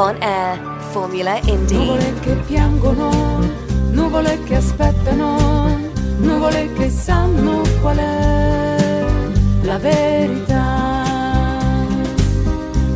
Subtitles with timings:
[0.00, 0.58] on air,
[0.92, 1.76] Formula Indie.
[1.76, 3.38] Nuvole che piangono,
[3.90, 5.78] nuvole che aspettano,
[6.18, 9.04] nuvole che sanno qual è
[9.62, 11.04] la verità.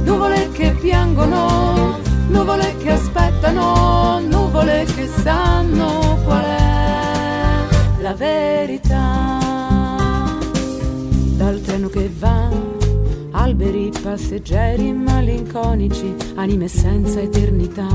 [0.04, 9.38] Nuvole che piangono, nuvole che aspettano, nuvole che sanno qual è la verità.
[11.36, 12.63] Dal treno che va
[13.54, 17.86] alberi passeggeri malinconici, anime senza eternità.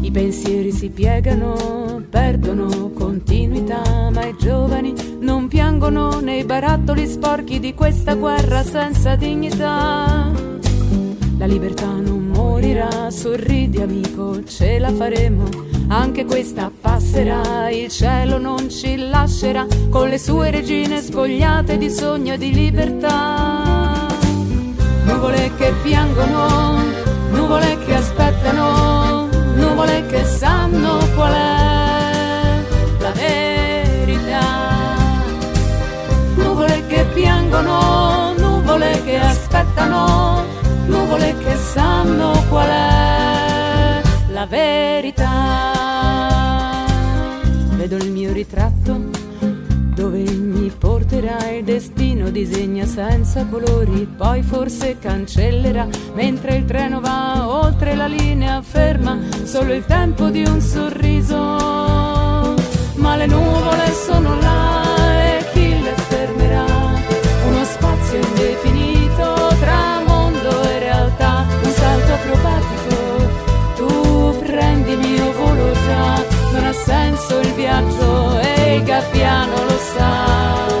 [0.00, 7.74] I pensieri si piegano, perdono continuità, ma i giovani non piangono nei barattoli sporchi di
[7.74, 10.30] questa guerra senza dignità.
[11.36, 18.68] La libertà non morirà, sorridi amico, ce la faremo anche questa passerà, il cielo non
[18.68, 24.06] ci lascerà con le sue regine spogliate di sogno e di libertà.
[25.04, 26.82] Nuvole che piangono,
[27.30, 32.62] nuvole che aspettano, nuvole che sanno qual è
[32.98, 34.64] la verità.
[36.34, 40.44] Nuvole che piangono, nuvole che aspettano,
[40.86, 45.75] nuvole che sanno qual è la verità
[47.86, 48.98] vedo il mio ritratto
[49.94, 52.30] dove mi porterà il destino.
[52.30, 55.86] Disegna senza colori poi forse cancellerà.
[56.14, 61.36] Mentre il treno va oltre la linea ferma solo il tempo di un sorriso.
[62.96, 64.75] Ma le nuvole sono là
[76.86, 80.74] senso il viaggio e il gabbiano lo sa.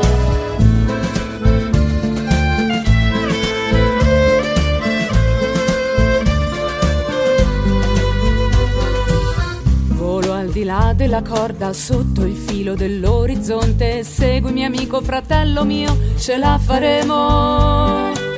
[10.52, 18.35] Di là della corda, sotto il filo dell'orizzonte, seguimi amico, fratello mio, ce la faremo.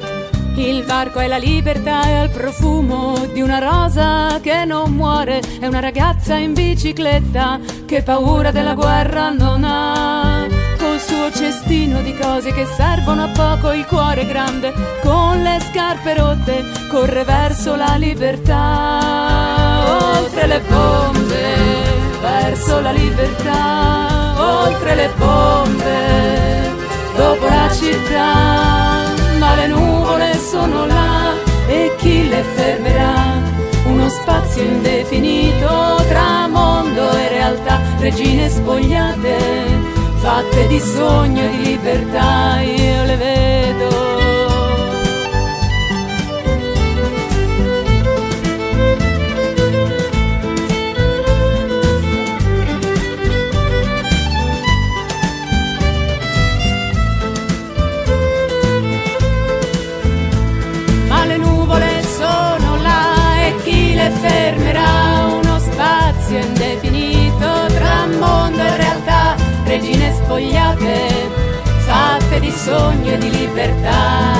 [0.59, 5.41] Il varco è la libertà e il profumo di una rosa che non muore.
[5.61, 10.49] È una ragazza in bicicletta che paura della guerra non ha.
[10.77, 16.15] Col suo cestino di cose che servono a poco, il cuore grande, con le scarpe
[16.15, 18.99] rotte, corre verso la libertà.
[20.17, 21.55] Oltre le bombe,
[22.21, 24.65] verso la libertà.
[24.65, 26.75] Oltre le bombe,
[27.15, 29.98] dopo la città ma le nuvole
[30.51, 31.35] sono là
[31.67, 33.37] e chi le fermerà?
[33.85, 39.37] Uno spazio indefinito tra mondo e realtà, regine spogliate,
[40.17, 43.68] fatte di sogno e di libertà, io le vedo.
[70.39, 71.09] Spogliate,
[71.79, 74.38] fatte di sogno e di libertà,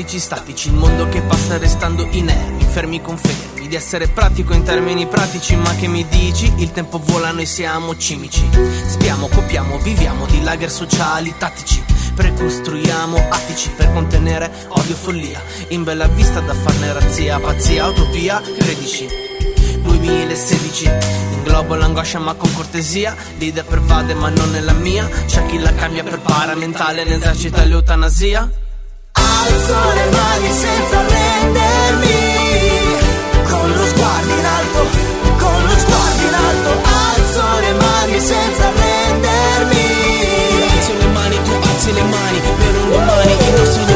[0.00, 5.06] meteoropatici statici, il mondo che passa restando inermi, fermi confermi, di essere pratico in termini
[5.06, 6.52] pratici, ma che mi dici?
[6.56, 8.48] Il tempo vola, noi siamo cimici.
[8.86, 11.82] Spiamo, copiamo, viviamo di lager sociali tattici.
[12.14, 15.40] Precostruiamo attici per contenere odio follia.
[15.68, 19.06] In bella vista da farne razzia, pazzia, utopia, credici.
[19.82, 20.90] Lui 2016
[21.32, 25.72] Inglobo l'angoscia ma con cortesia L'idea pervade ma non è la mia C'è chi la
[25.72, 28.50] cambia per paramentale Ne esercita l'eutanasia
[29.42, 32.18] Alzo le mani senza arrendermi.
[33.50, 34.80] Con lo sguardo in alto
[35.38, 36.70] Con lo sguardo in alto
[37.14, 39.86] Alzo le mani senza arrendermi.
[40.72, 43.89] Alzo le mani, tu alzi le mani Per un domani, il nostro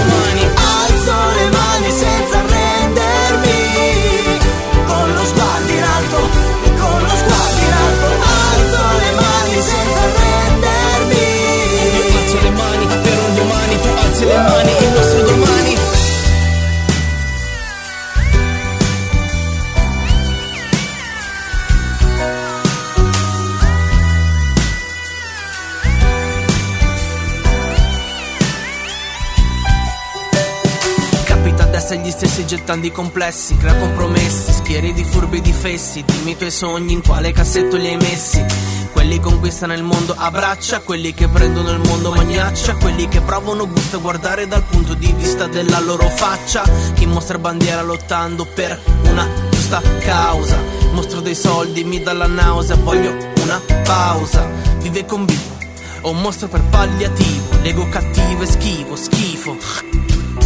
[32.14, 36.93] stessi gettando i complessi Crea compromessi, schieri di furbi di fessi Dimmi i tuoi sogni,
[36.93, 38.44] in quale cassetto li hai messi.
[38.93, 43.69] Quelli conquistano il mondo a braccia, quelli che prendono il mondo magnaccia, quelli che provano
[43.69, 46.62] gusto a guardare dal punto di vista della loro faccia,
[46.94, 50.56] chi mostra bandiera lottando per una giusta causa,
[50.93, 55.58] mostro dei soldi, mi dà la nausea, voglio una pausa, vive con vivo,
[56.02, 59.56] o mostro per palliativo, l'ego cattivo e schivo, schifo,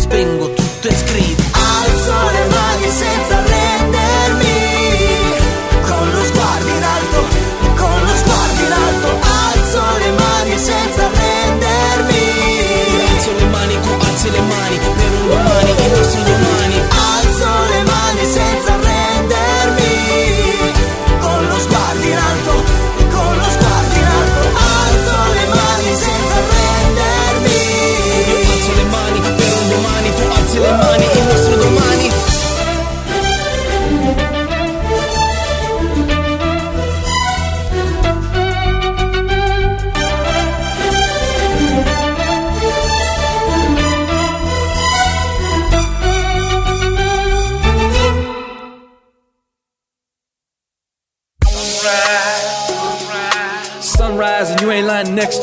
[0.08, 1.42] spengo tutto e scrivo.
[1.52, 3.47] Alzo le mani senza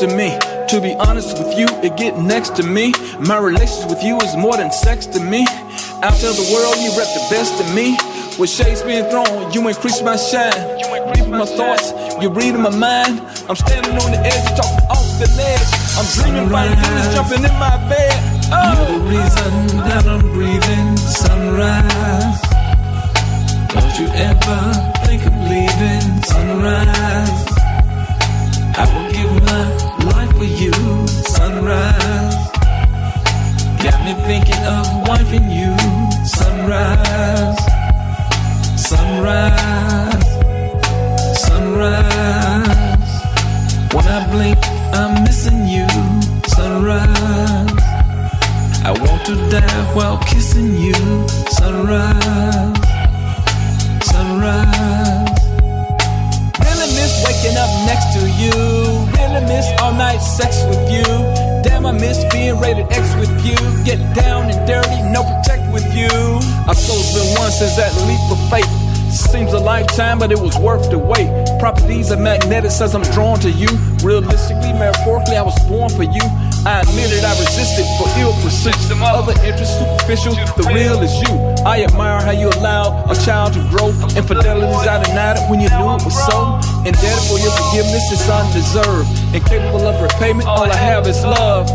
[0.08, 0.38] to me.
[0.70, 2.94] To be honest with you, it get next to me.
[3.20, 5.46] My relationship with you is more than sex to me.
[6.04, 7.98] Out there the world, you rep the best of me.
[8.38, 10.54] With shades being thrown, you increase my shine.
[10.80, 13.22] You reading my thoughts, you reading my mind.
[13.50, 15.70] I'm standing on the edge, talking off the ledge.
[15.98, 18.16] I'm dreaming about you jumping in my bed.
[18.46, 18.86] You're Oh.
[18.92, 20.98] the reason that I'm breathing.
[20.98, 22.42] Sunrise.
[23.74, 24.60] Don't you ever
[25.06, 26.24] think of leaving.
[26.24, 27.42] Sunrise.
[28.78, 30.72] I will give my life for you.
[31.08, 32.36] Sunrise.
[33.84, 35.72] Got me thinking of wifing you.
[36.26, 37.60] Sunrise.
[38.90, 40.28] Sunrise.
[41.48, 43.14] Sunrise.
[43.94, 44.60] When I blink,
[44.94, 45.88] I'm missing you.
[46.48, 47.84] Sunrise.
[48.88, 51.28] I want to die while kissing you.
[51.50, 52.78] Sunrise.
[54.04, 55.05] Sunrise.
[57.06, 58.50] Miss waking up next to you.
[59.14, 61.06] Really miss all night sex with you.
[61.62, 63.54] Damn, I miss being rated X with you.
[63.86, 66.10] Get down and dirty, no protect with you.
[66.66, 68.66] I suppose it's been one since that leap of faith.
[69.14, 71.30] Seems a lifetime, but it was worth the wait.
[71.60, 73.68] Properties of magnetic says I'm drawn to you.
[74.02, 76.26] Realistically, metaphorically, I was born for you.
[76.66, 78.90] I admit it, I resisted for ill pursuits.
[78.90, 81.34] Other interests superficial, the real is you.
[81.64, 83.90] I admire how you allowed a child to grow.
[84.18, 86.58] Infidelities I denied it when you knew it was so.
[86.82, 89.10] Indebted for your forgiveness, it's undeserved.
[89.36, 91.70] Incapable of repayment, all I have is love.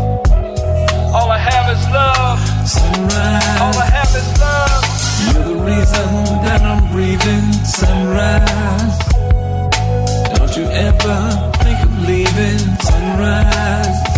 [1.15, 2.39] All I have is love.
[2.67, 3.61] Sunrise.
[3.63, 4.83] All I have is love.
[5.31, 6.07] You're the reason
[6.43, 7.47] that I'm breathing.
[7.63, 8.99] Sunrise.
[10.35, 12.59] Don't you ever think of leaving.
[12.83, 14.10] Sunrise.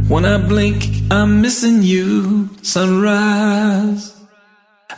[0.08, 2.50] When I blink, I'm missing you.
[2.62, 4.16] Sunrise.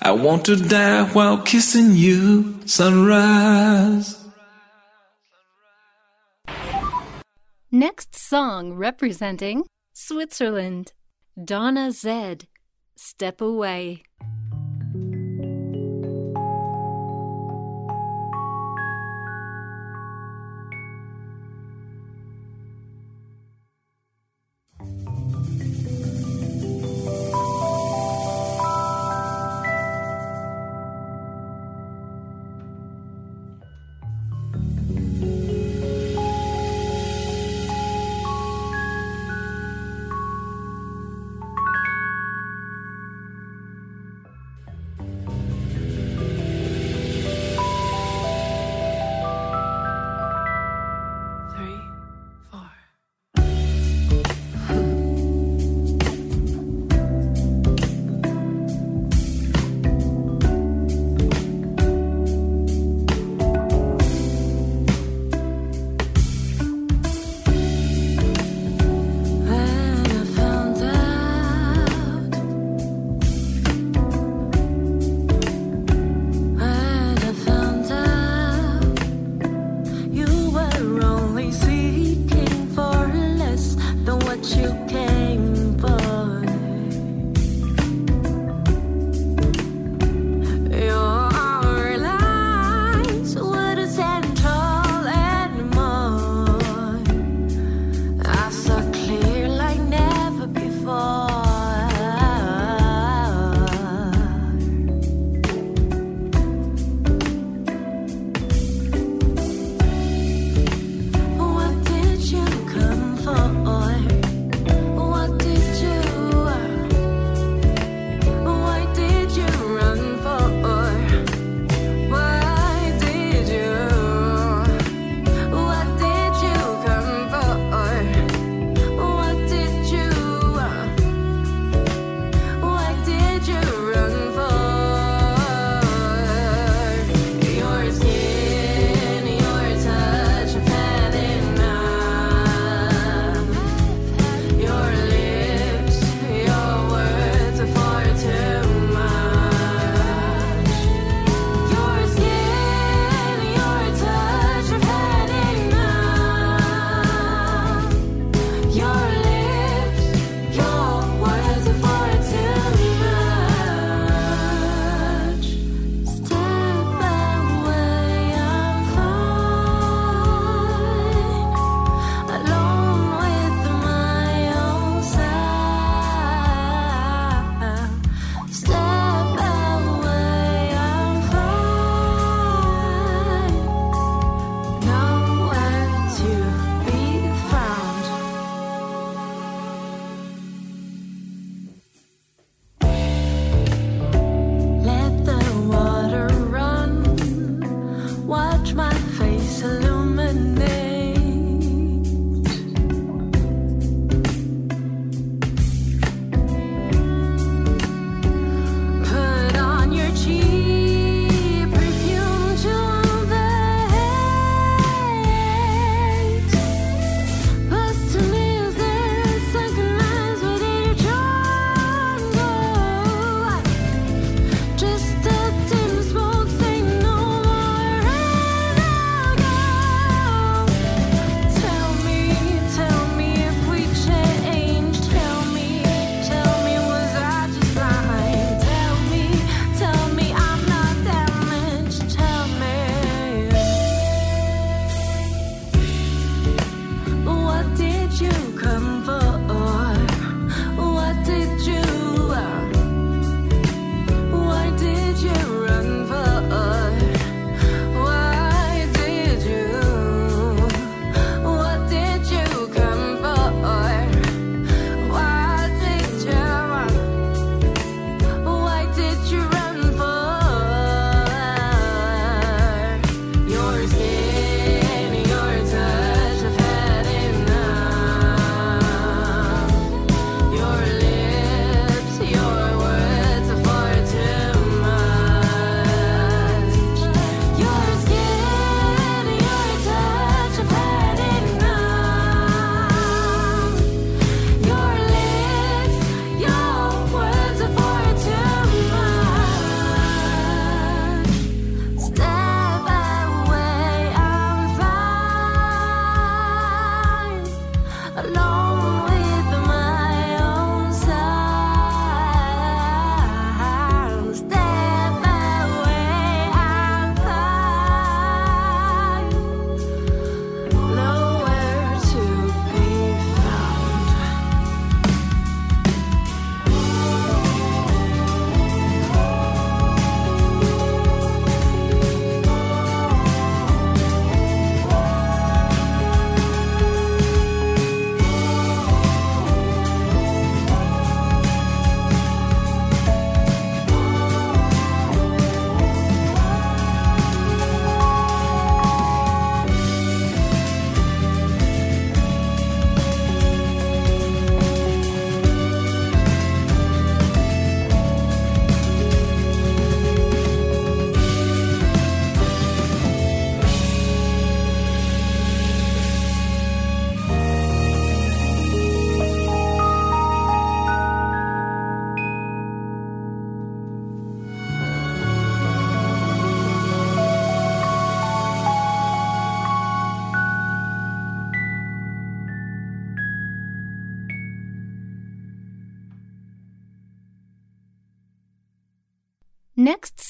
[0.02, 2.60] I want to die while kissing you.
[2.66, 4.18] Sunrise.
[7.72, 9.66] Next song representing
[9.96, 10.94] Switzerland.
[11.42, 12.48] Donna Zed.
[12.96, 14.02] Step Away.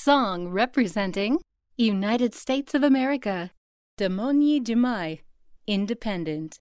[0.03, 1.39] song representing
[1.77, 3.51] United States of America,
[3.97, 5.21] Damoyee Jamai,
[5.65, 6.59] Independent.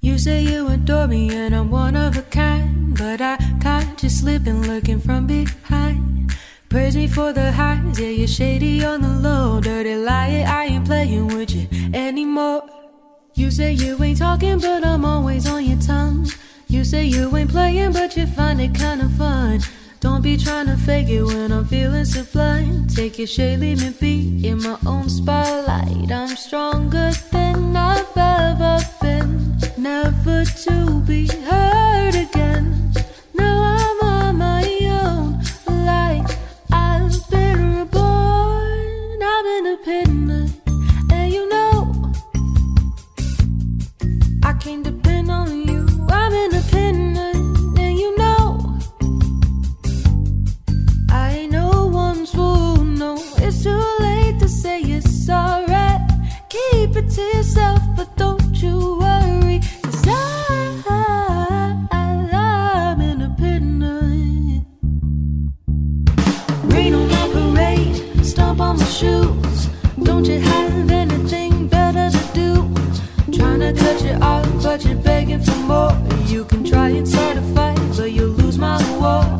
[0.00, 4.08] You say you adore me and I'm one of a kind, but I caught you
[4.08, 6.32] slipping, looking from behind.
[6.68, 10.86] Praise me for the highs, yeah, you're shady on the low, dirty liar, I ain't
[10.86, 12.62] playing with you anymore.
[13.34, 16.28] You say you ain't talking, but I'm always on your tongue.
[16.68, 19.60] You say you ain't playing, but you find it kinda fun.
[20.00, 22.86] Don't be trying to fake it when I'm feeling sublime.
[22.88, 26.10] Take your shade, leave me be in my own spotlight.
[26.10, 31.85] I'm stronger than I've ever been, never to be heard.
[68.60, 69.68] on my shoes.
[70.02, 72.52] Don't you have anything better to do?
[73.32, 75.92] To cut you off, but you're begging for more.
[76.26, 79.35] You can try and start a fight, but you'll lose my war.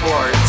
[0.00, 0.48] rewards.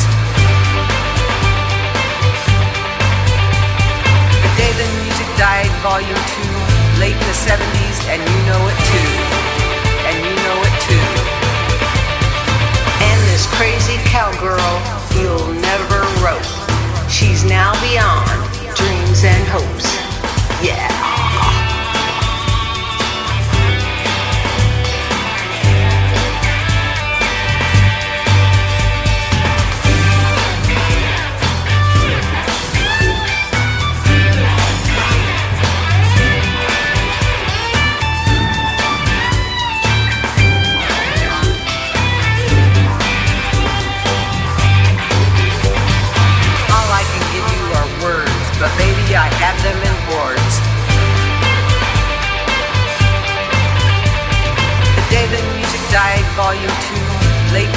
[4.39, 6.55] The day the music died, volume two,
[6.99, 9.11] late in the 70s, and you know it too.
[10.07, 11.07] And you know it too.
[13.03, 14.73] And this crazy cowgirl
[15.19, 16.43] you'll never rope.
[17.09, 18.29] She's now beyond
[18.75, 19.87] dreams and hopes.
[20.63, 20.92] Yeah.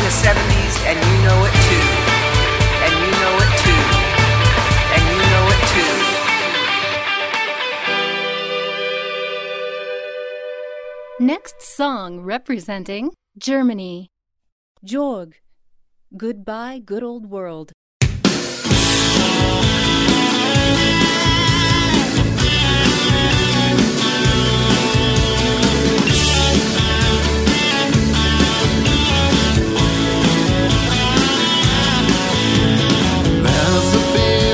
[0.05, 1.87] the 70s and you know it too.
[2.85, 3.83] And you know it too.
[4.95, 5.95] And you know it too.
[11.25, 14.09] Next song representing Germany.
[14.85, 15.35] Jørg.
[16.17, 17.73] Goodbye, good old world.
[34.17, 34.46] see.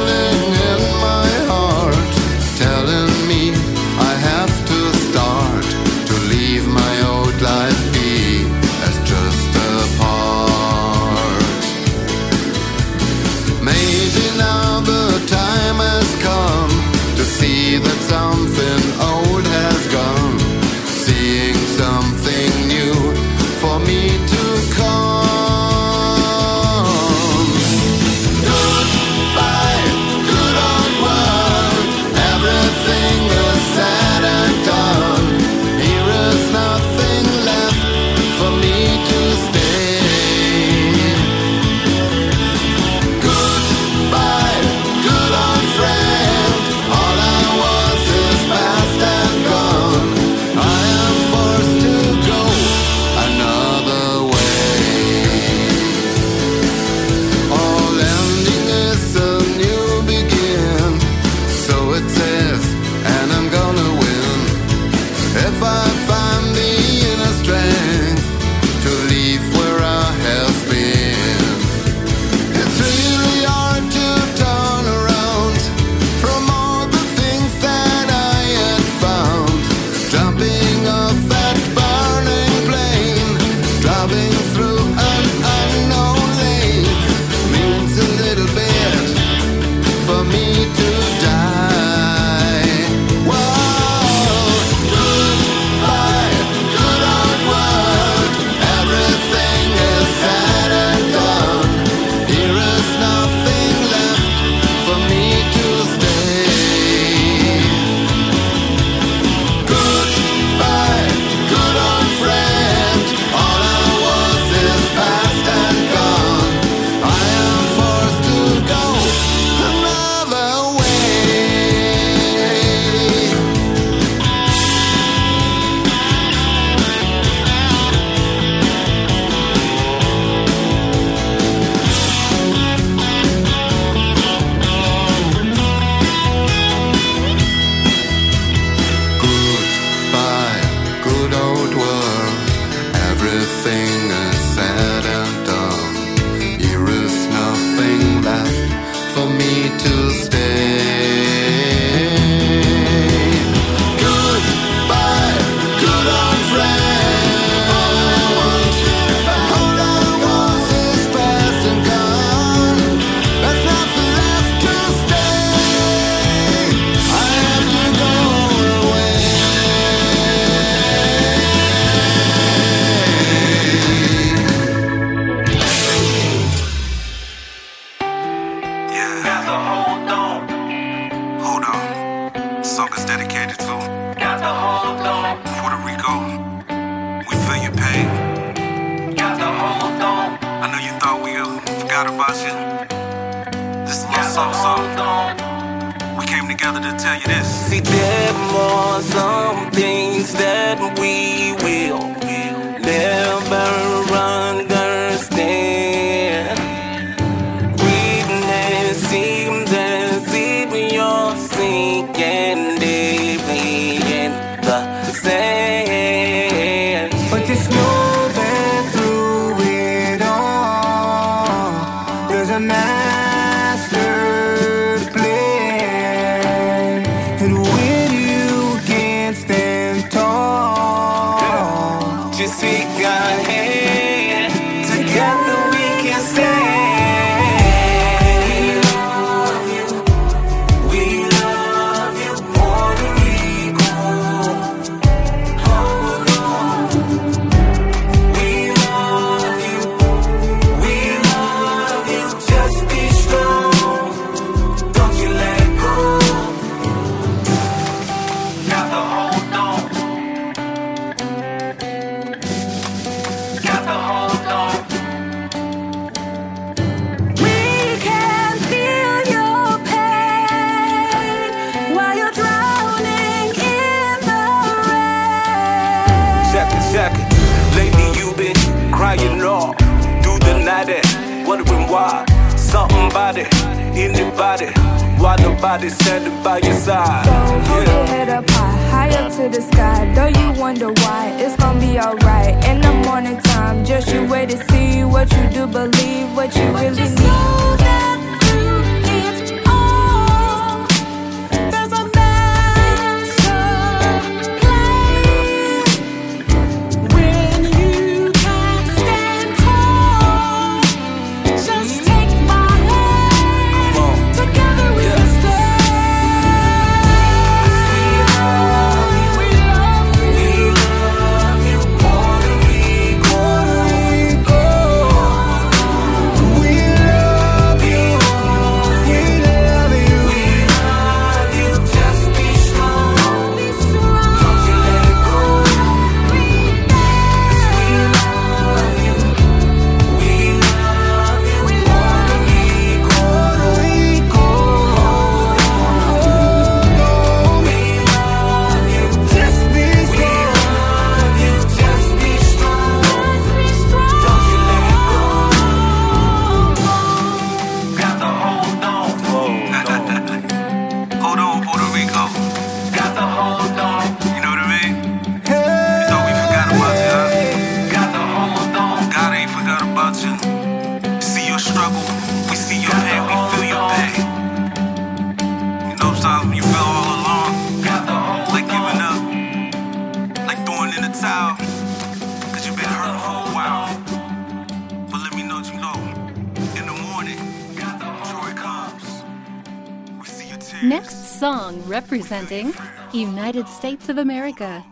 [392.13, 392.75] Representing
[393.15, 394.85] United States of America,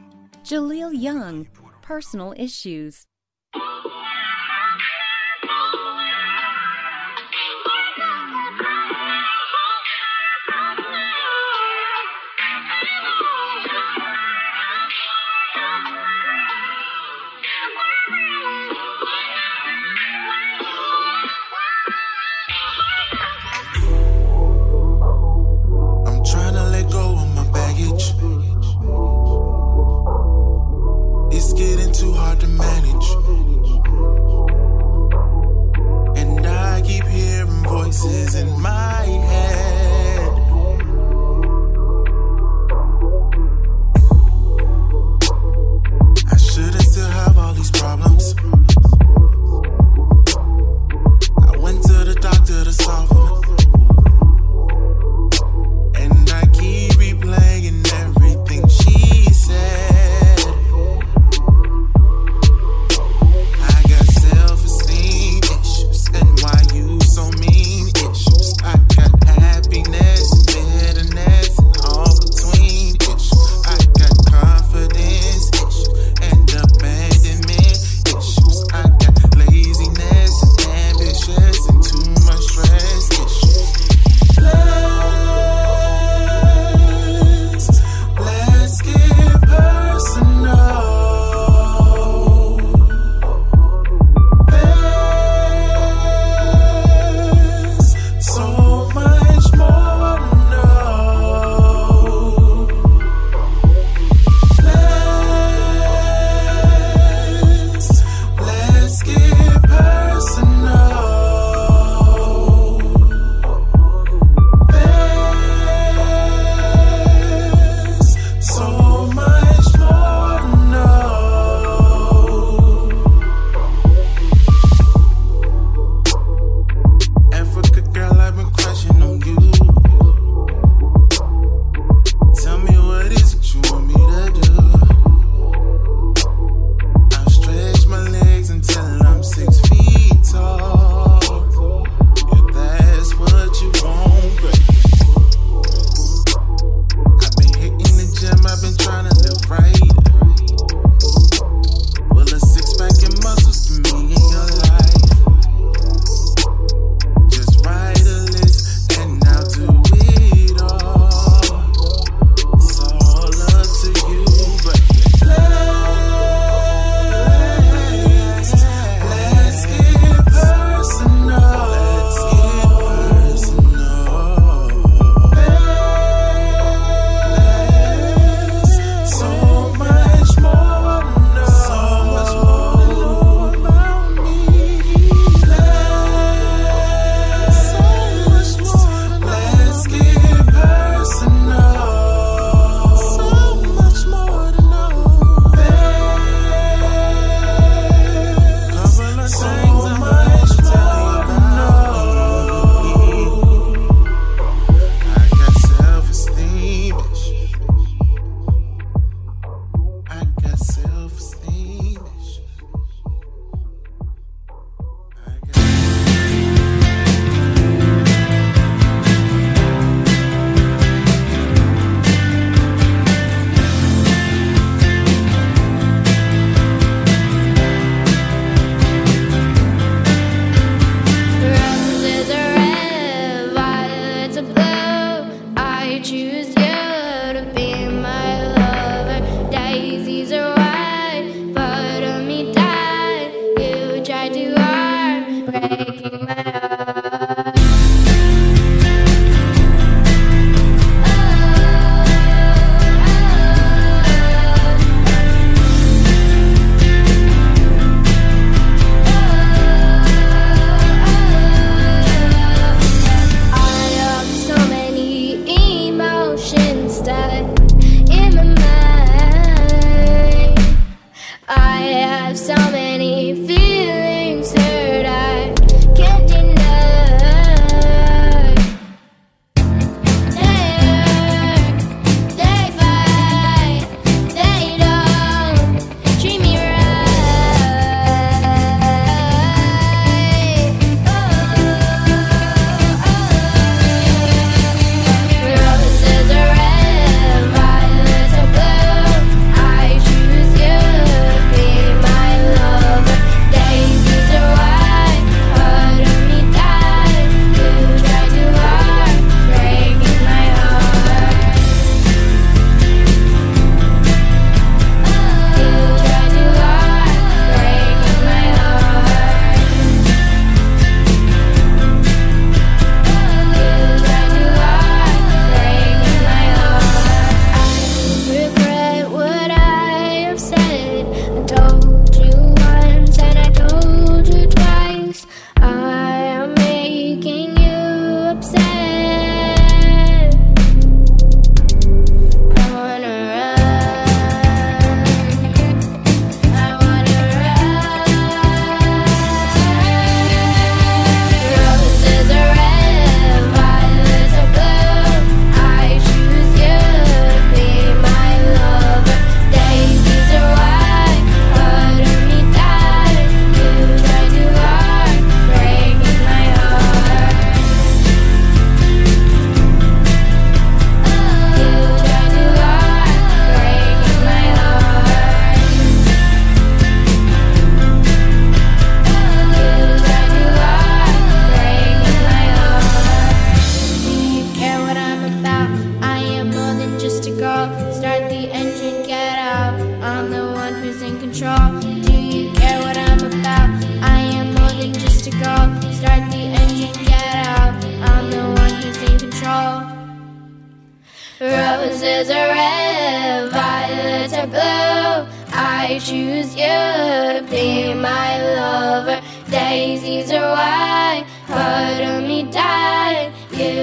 [0.42, 1.46] Jaleel Young,
[1.82, 3.09] Personal Issues.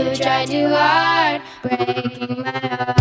[0.03, 2.96] you tried too hard, breaking my heart.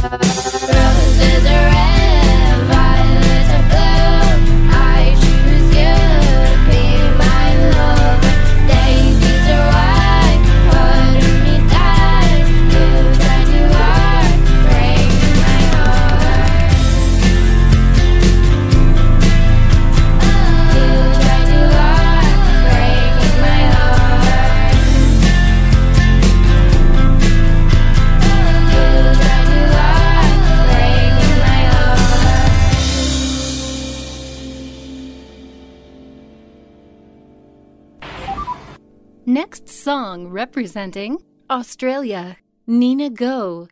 [40.16, 41.18] song representing
[41.50, 42.36] Australia,
[42.66, 43.68] Neena Goh.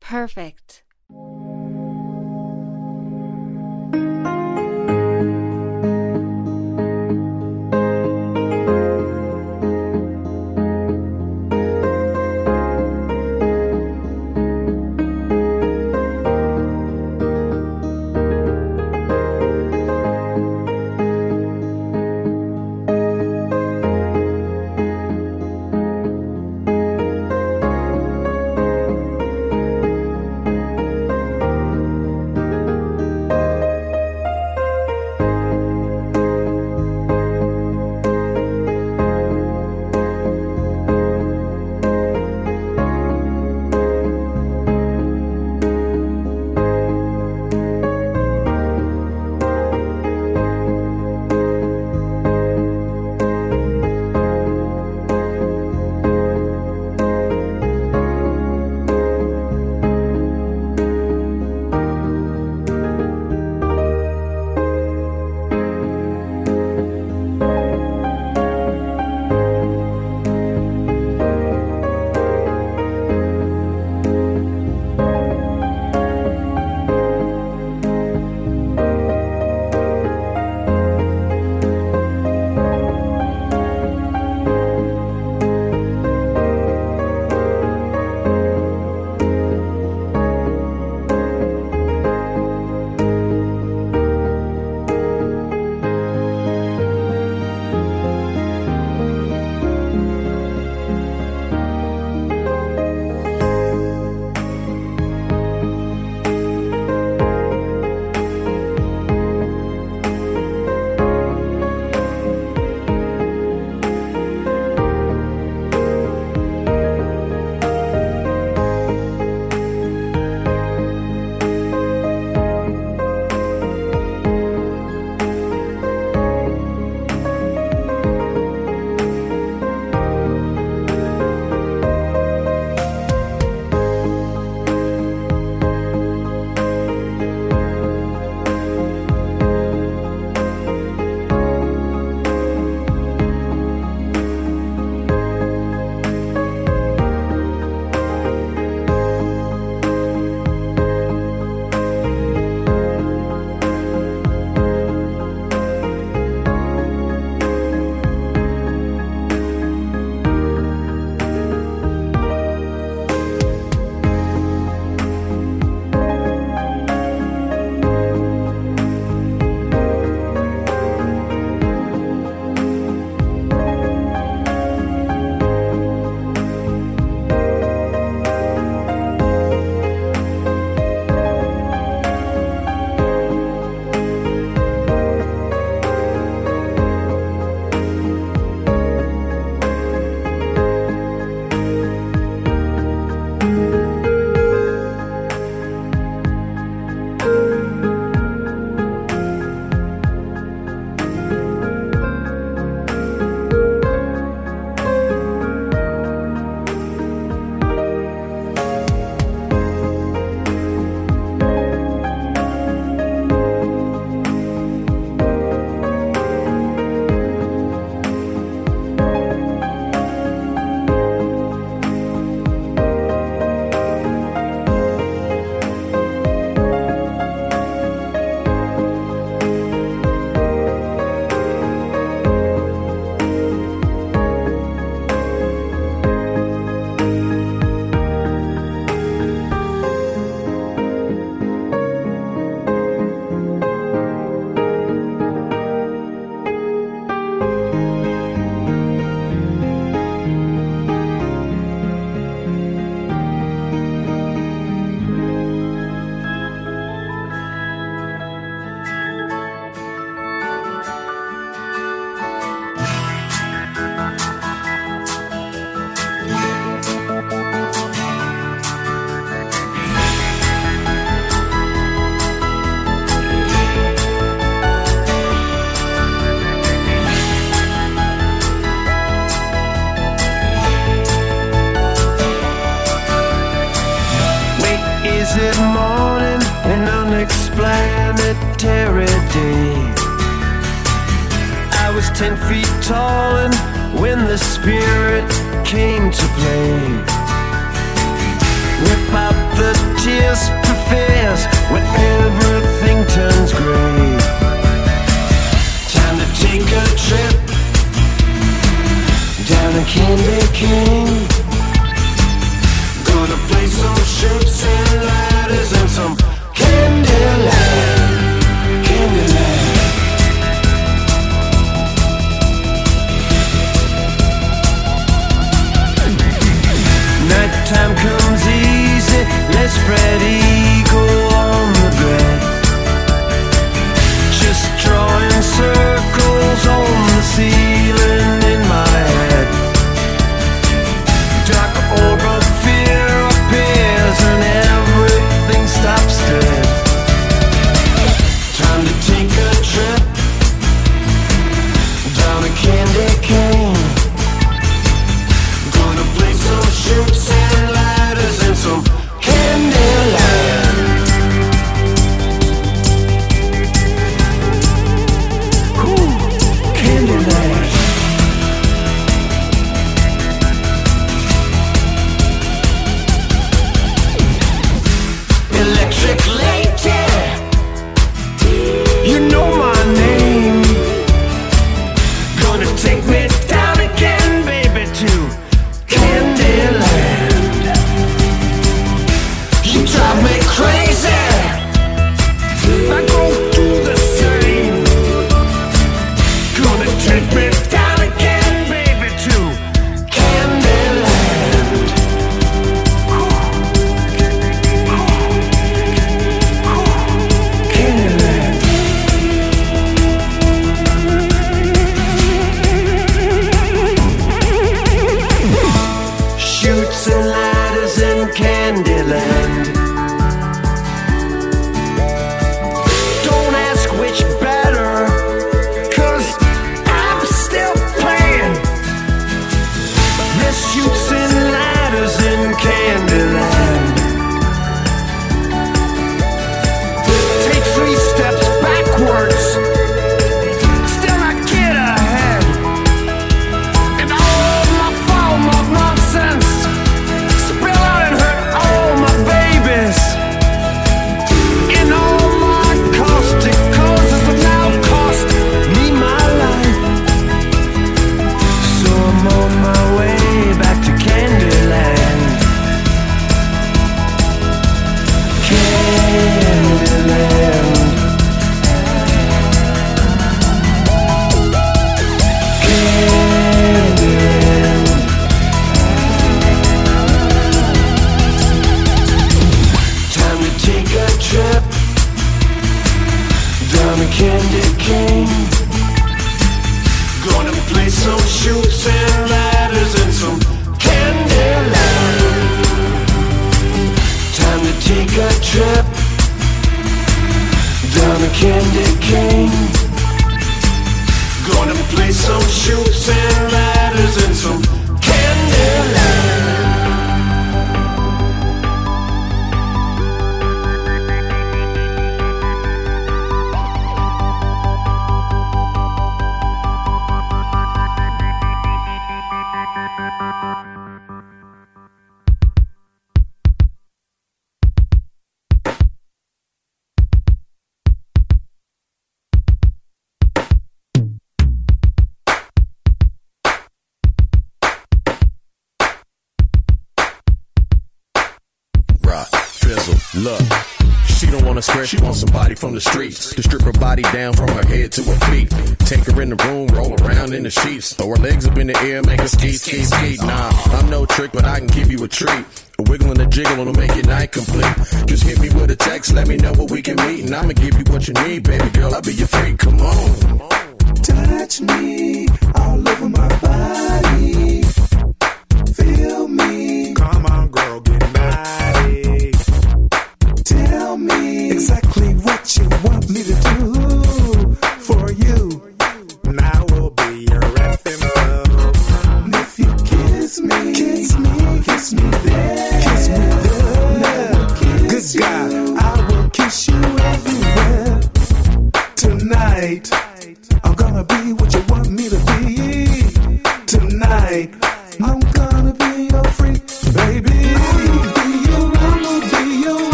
[0.00, 0.82] Perfect.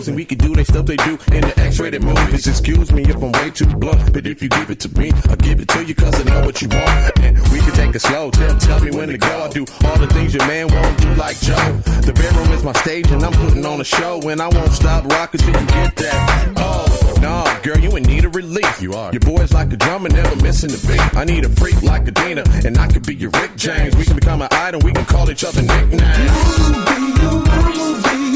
[0.00, 0.08] Choose.
[0.08, 2.46] And we can do they stuff they do in the X rated movies.
[2.46, 5.36] Excuse me if I'm way too blunt, but if you give it to me, I'll
[5.36, 7.18] give it to you cause I know what you want.
[7.20, 8.30] And we can take it slow.
[8.30, 9.44] Tell, tell me when to go.
[9.44, 11.72] I do all the things your man won't do like Joe.
[12.04, 14.20] The bedroom is my stage and I'm putting on a show.
[14.28, 16.54] And I won't stop rocking till you get that.
[16.56, 18.80] Oh, no, girl, you in need of relief.
[18.80, 19.12] You are.
[19.12, 21.16] Your boy's like a drummer, never missing the beat.
[21.16, 23.96] I need a freak like a Dina, and I could be your Rick James.
[23.96, 26.00] We can become an idol, we can call each other nicknames.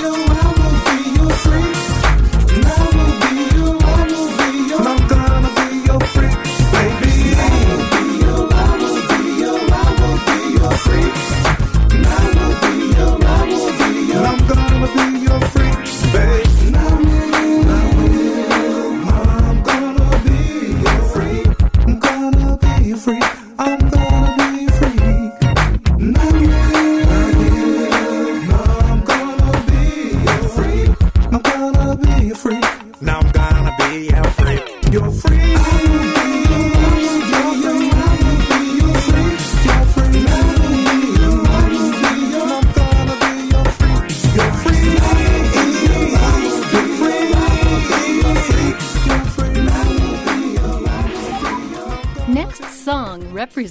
[0.05, 0.64] Now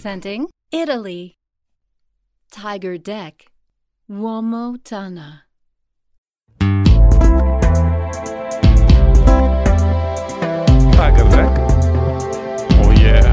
[0.03, 1.35] song representing Italy.
[2.51, 3.45] Tiger Deck,
[4.09, 5.45] Uomo Tana.
[10.91, 11.57] Tiger Deck.
[12.83, 13.23] Oh yeah.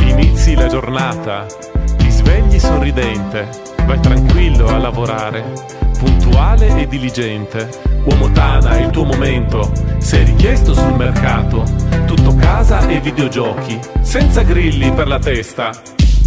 [0.00, 1.46] Inizi la giornata,
[1.96, 3.48] ti svegli sorridente,
[3.84, 5.42] vai tranquillo a lavorare,
[5.98, 7.68] puntuale e diligente.
[8.04, 11.64] Uomo Tana è il tuo momento, sei richiesto sul mercato,
[12.16, 15.70] tutto casa e videogiochi, senza grilli per la testa.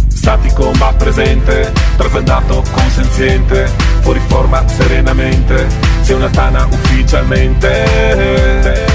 [0.08, 3.70] Statico ma presente, trasandato consenziente,
[4.00, 5.66] fuori forma serenamente,
[6.02, 8.88] sei una tana ufficialmente.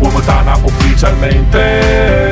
[0.00, 2.31] Uomo Tana ufficialmente.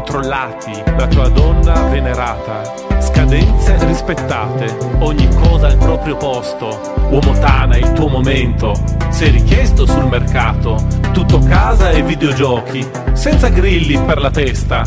[0.00, 2.62] Controllati, la tua donna venerata,
[3.00, 6.80] scadenze rispettate, ogni cosa al proprio posto.
[7.10, 8.72] Uomo Tana il tuo momento,
[9.10, 10.82] sei richiesto sul mercato,
[11.12, 14.84] tutto casa e videogiochi, senza grilli per la testa.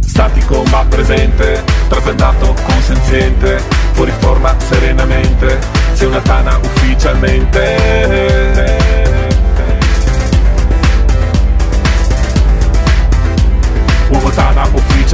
[0.00, 3.60] Statico ma presente, trasandato consenziente,
[3.92, 5.58] fuori forma serenamente,
[5.94, 8.93] sei una tana ufficialmente.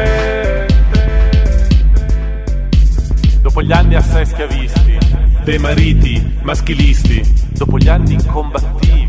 [3.41, 4.97] Dopo gli anni assai schiavisti,
[5.43, 9.05] dei mariti maschilisti, dopo gli anni combattivi,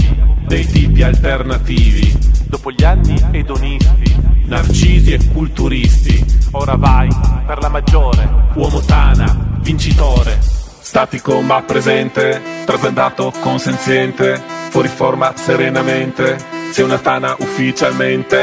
[0.46, 2.16] dei tipi alternativi,
[2.46, 4.16] dopo gli anni edonisti,
[4.46, 7.08] narcisi e culturisti, ora vai
[7.46, 10.59] per la maggiore, uomo tana, vincitore.
[10.90, 16.36] Statico ma presente, trasandato consenziente, fuori forma serenamente,
[16.72, 18.36] sei una tana ufficialmente.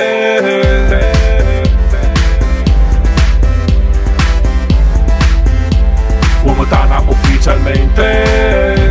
[6.43, 8.85] Uomo tana ufficialmente.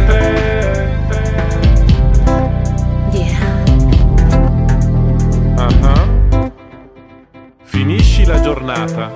[7.62, 9.10] Finisci la giornata,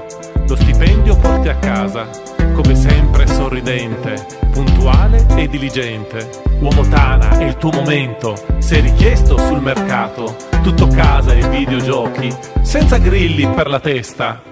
[0.47, 2.09] lo stipendio porti a casa,
[2.53, 6.29] come sempre sorridente, puntuale e diligente.
[6.61, 12.99] Uomo Tana è il tuo momento, sei richiesto sul mercato, tutto casa e videogiochi, senza
[12.99, 14.43] grilli per la testa.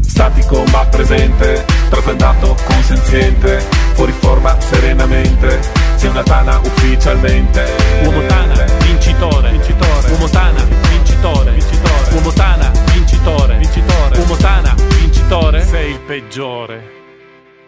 [0.00, 3.58] Statico ma presente, trasandato consenziente,
[3.94, 5.60] fuori forma serenamente,
[5.96, 7.64] sei una Tana ufficialmente.
[8.04, 10.10] Uomo Tana, vincitore, vincitore.
[10.10, 12.14] Uomo Tana, vincitore, vincitore.
[12.14, 14.18] Uomo Tana, vincitore, vincitore.
[14.18, 15.64] Uomo Tana, vincitore.
[15.64, 17.05] Sei il peggiore.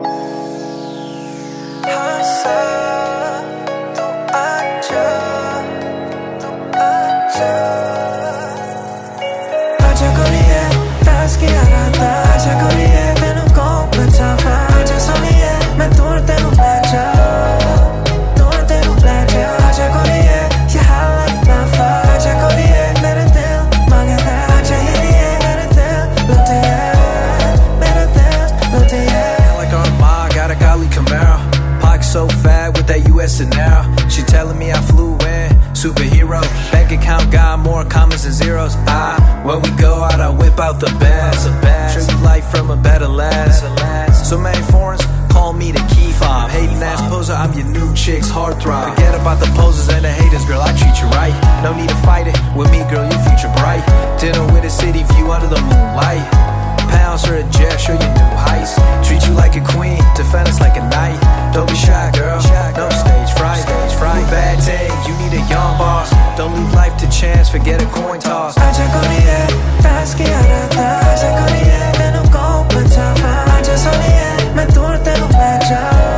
[0.00, 0.06] Aja
[10.16, 10.62] koliye,
[11.04, 12.87] taski arata Aja koliye, tenu
[33.40, 33.82] and now.
[34.08, 36.42] She telling me I flew in, superhero.
[36.72, 38.74] Bank account got more commas than zeros.
[38.86, 41.44] I When we go out, I whip out the best.
[41.94, 43.64] Show you life from a better last.
[44.28, 46.50] So many foreigns call me the key fob.
[46.50, 48.94] Hating ass poser, I'm your new chick's heartthrob.
[48.94, 50.60] Forget about the posers and the haters, girl.
[50.60, 51.34] I treat you right.
[51.62, 53.06] No need to fight it with me, girl.
[53.08, 53.84] Your future bright.
[54.20, 56.47] Dinner with a city view under the moonlight.
[56.88, 58.74] Pounds or a jet, show you new heights.
[59.06, 61.18] Treat you like a queen, defend us like a knight.
[61.52, 62.40] Don't be shy, girl.
[62.76, 63.62] No stage fright.
[63.62, 64.24] Stage fright.
[64.30, 66.10] Bad day, you need a young boss.
[66.36, 68.56] Don't leave life to chance, forget a coin toss.
[68.56, 69.40] Aja korie,
[69.82, 76.17] taski arata Aja korie, tenu kau pencafa Aja solie, me turte nu pleca Turte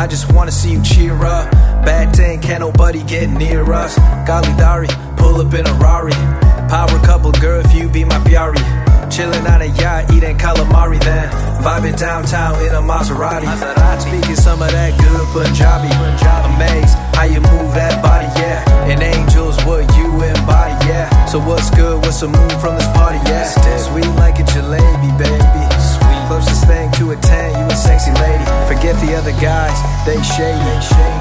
[0.00, 1.52] I just wanna see you cheer up.
[1.84, 3.98] Bad thing, can't nobody get near us.
[4.26, 4.88] Golly Dari,
[5.18, 6.16] pull up in a Rari.
[6.72, 8.56] Power couple, girl, if you be my Piari.
[9.12, 11.28] Chillin' on a yacht, eating calamari then.
[11.60, 13.44] Vibing downtown in a Maserati.
[14.00, 15.92] Speaking some of that good Punjabi.
[16.56, 18.64] Amazed how you move that body, yeah.
[18.88, 21.26] And angels, what you embody, yeah.
[21.26, 21.98] So what's good?
[22.00, 23.44] What's the move from this party, yeah?
[23.76, 25.79] Sweet like a jalebi, baby.
[26.30, 28.44] Closest thing to a 10, you a sexy lady.
[28.70, 29.74] Forget the other guys,
[30.06, 30.62] they shady.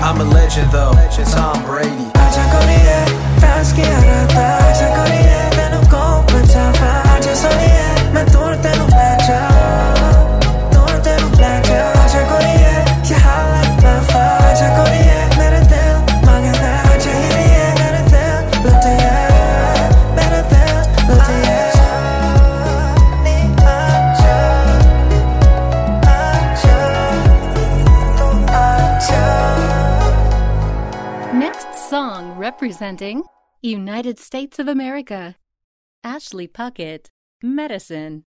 [0.05, 0.93] I'm a legend though,
[1.33, 2.05] Tom Brady.
[2.13, 2.99] Aja korie,
[3.41, 9.08] taski arata Aja korie, tenu kau pencafa Aja solie, me turte nu pleca Turte
[32.59, 33.23] song representing
[33.61, 35.35] United States of America.
[36.03, 37.07] Ashley Puckett,
[37.41, 38.23] Medicine.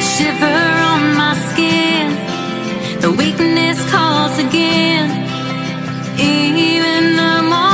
[0.00, 0.60] shiver
[0.92, 2.06] on my skin.
[3.00, 5.08] The weakness calls again.
[6.18, 7.69] Even the morning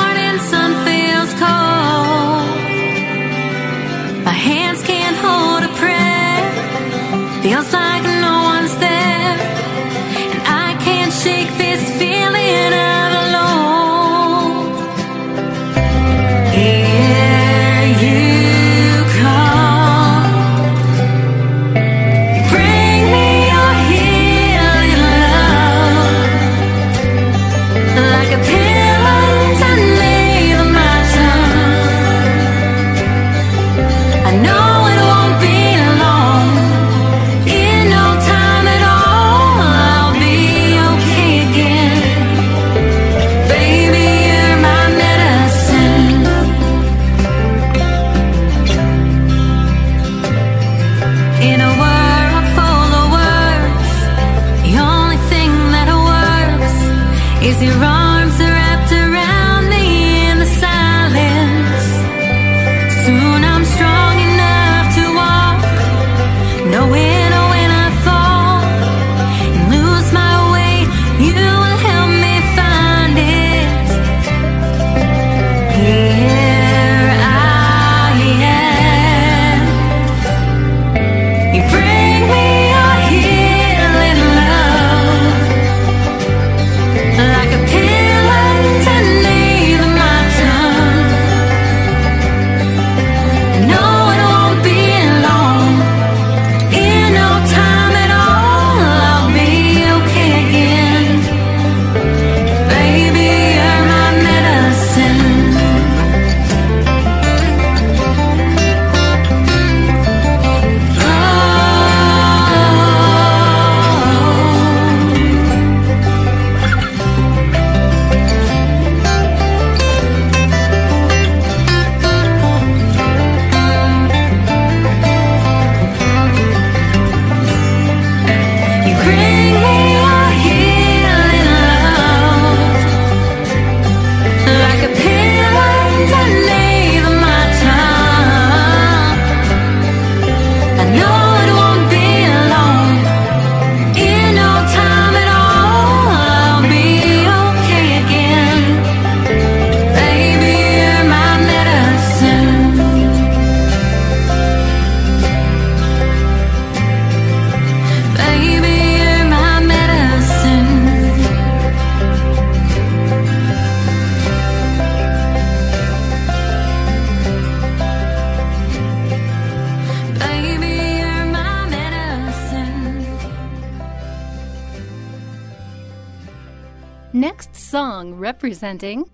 [178.56, 179.05] song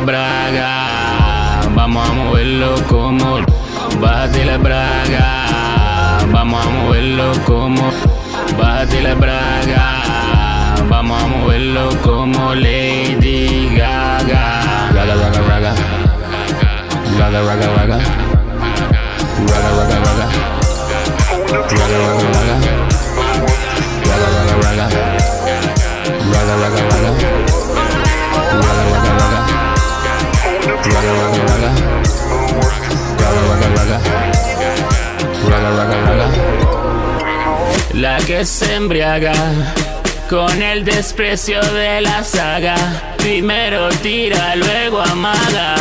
[0.00, 3.40] braga, vamos a moverlo como.
[4.00, 7.90] Bájate la braga, vamos a moverlo como.
[8.58, 10.02] Bájate la braga,
[10.88, 14.90] vamos a moverlo como Lady Gaga.
[14.92, 15.74] Raga, raga, raga.
[17.18, 17.98] Raga, raga, raga.
[19.48, 19.70] Raga, raga, raga.
[19.70, 20.26] Raga, raga, raga.
[21.50, 22.77] Raga, raga, raga.
[37.94, 39.32] La que se embriaga
[40.30, 42.76] con el desprecio de la saga.
[43.16, 45.74] Primero tira, luego amaga.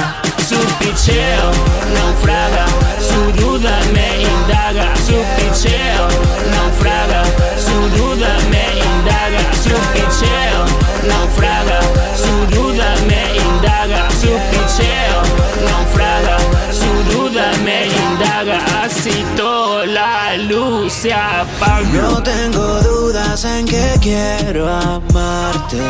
[0.48, 1.52] Su picheo
[1.94, 2.66] naufraga,
[3.00, 4.96] su duda me indaga.
[4.96, 6.08] Su picheo
[6.50, 7.24] naufraga,
[7.58, 9.54] su duda me indaga.
[9.62, 10.66] Su picheo
[11.08, 11.80] naufraga,
[12.16, 14.10] su duda me indaga.
[14.20, 15.22] Su picheo
[15.66, 16.38] naufraga,
[16.72, 18.60] su duda me indaga.
[18.84, 21.88] Así toda la luz se apaga.
[21.94, 25.82] No tengo dudas en que quiero amarte,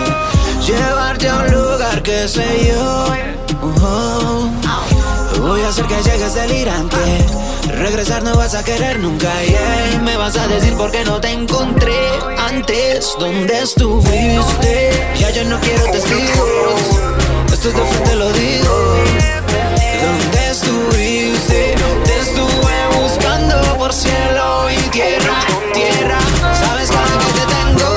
[0.66, 3.06] llevarte a un lugar que sé yo.
[3.82, 4.50] Oh,
[5.40, 6.98] Voy a hacer que llegues delirante.
[7.78, 9.30] Regresar no vas a querer nunca.
[9.44, 10.02] Yeah.
[10.04, 13.16] Me vas a decir por qué no te encontré antes.
[13.20, 15.14] ¿Dónde estuviste?
[15.20, 17.27] Ya yo no quiero testigos.
[17.68, 18.74] De frente lo digo.
[20.02, 21.76] ¿Dónde estuviste?
[22.06, 25.36] Te estuve buscando por cielo y tierra,
[25.74, 26.18] tierra.
[26.54, 26.96] Sabes que
[27.38, 27.92] te tengo.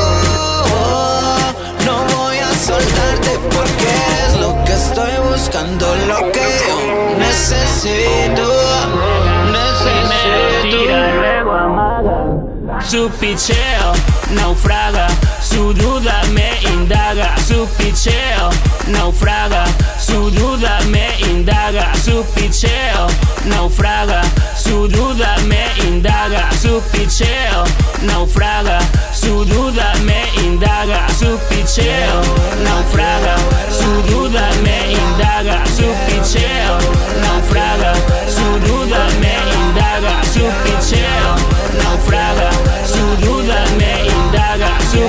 [1.86, 3.90] No voy a soltarte porque
[4.26, 6.78] es lo que estoy buscando, lo que yo
[7.18, 8.46] necesito.
[9.52, 11.00] Necesito.
[12.88, 13.92] Su picheo
[14.32, 15.06] naufraga,
[15.50, 17.34] su duda me indaga.
[17.46, 18.50] Su picheo
[18.88, 19.64] naufraga,
[19.98, 21.92] su duda me indaga.
[22.04, 23.06] Su picheo
[23.46, 24.22] naufraga,
[24.56, 26.48] su duda me indaga.
[26.62, 27.64] Su picheo
[28.02, 28.78] naufraga,
[29.12, 31.06] su duda me indaga.
[31.18, 32.20] Su picheo
[32.64, 33.36] naufraga,
[33.78, 35.64] su duda me indaga.
[35.76, 36.78] Su picheo
[37.22, 37.92] naufraga,
[38.36, 40.22] su duda me indaga.
[40.32, 41.32] Su picheo
[41.82, 42.50] naufraga,
[42.92, 44.70] su duda me indaga.
[44.90, 45.02] Su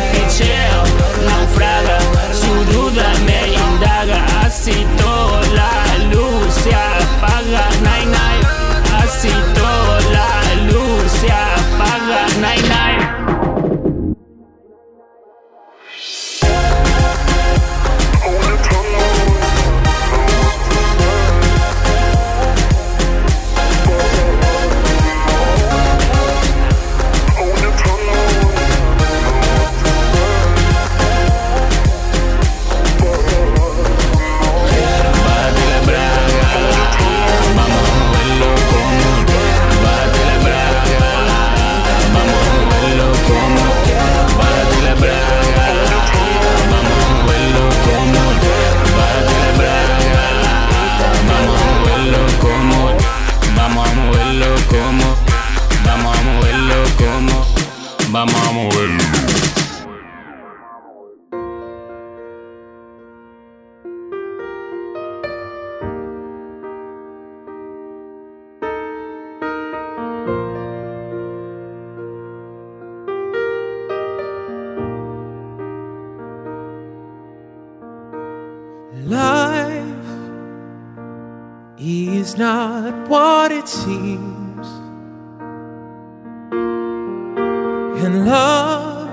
[87.98, 89.10] and love,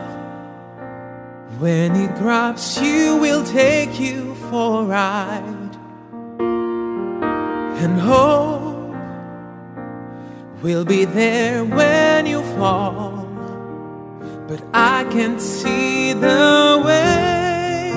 [1.61, 5.77] when it grabs you, will take you for a ride,
[7.83, 8.95] and hope
[10.63, 13.27] will be there when you fall.
[14.49, 17.93] But I can't see the way.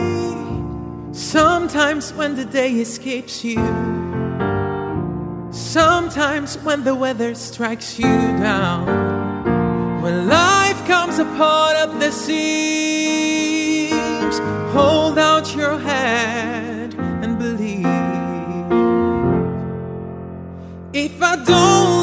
[1.13, 3.61] Sometimes when the day escapes you,
[5.51, 8.85] sometimes when the weather strikes you down,
[10.01, 10.50] when life
[11.01, 12.37] comes apart at the seams,
[14.71, 16.93] hold out your hand
[17.23, 17.87] and believe.
[20.93, 22.00] If I don't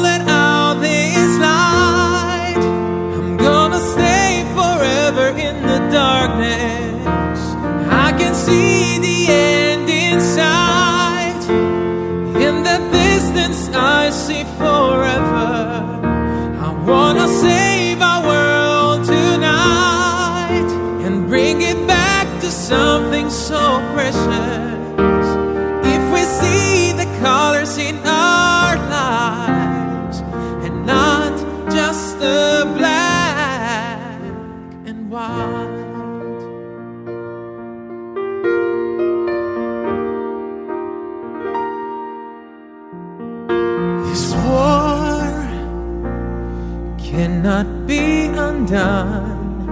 [48.69, 49.67] be undone,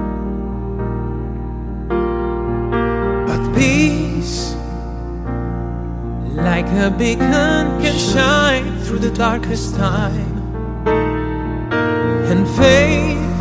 [3.27, 4.55] but peace,
[6.33, 10.37] like a beacon can shine through the darkest time.
[12.29, 13.39] And faith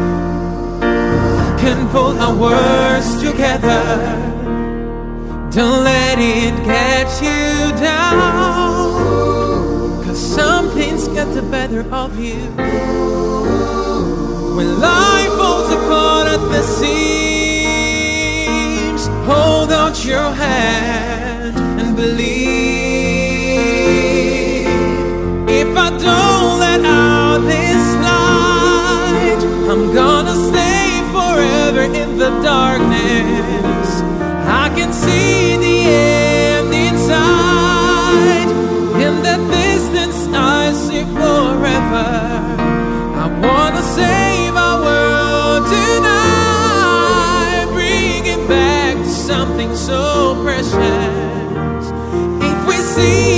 [1.60, 3.82] can pull our words together.
[5.50, 8.94] Don't let it get you down.
[10.04, 12.52] Cause some things get the better of you.
[14.56, 15.35] When life
[16.36, 17.96] falls apart at the seams,
[19.26, 22.36] hold out your hand and believe.
[25.48, 29.40] If I don't let out this light,
[29.70, 34.02] I'm gonna stay forever in the darkness.
[34.48, 38.50] I can see the end inside.
[39.06, 42.08] In the distance, I see forever.
[43.22, 44.45] I wanna save
[49.26, 50.72] something so precious.
[52.48, 53.35] If we see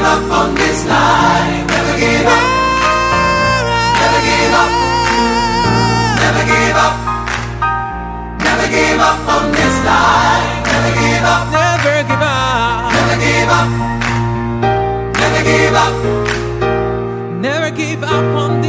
[0.00, 1.66] give up on this life.
[1.68, 2.44] Never give up.
[4.00, 4.72] Never give up.
[6.22, 6.96] Never give up.
[8.46, 10.64] Never give up on this life.
[10.72, 11.44] Never give up.
[11.52, 12.92] Never give up.
[12.96, 13.68] Never give up.
[15.20, 15.94] Never give up.
[17.46, 18.59] Never give up on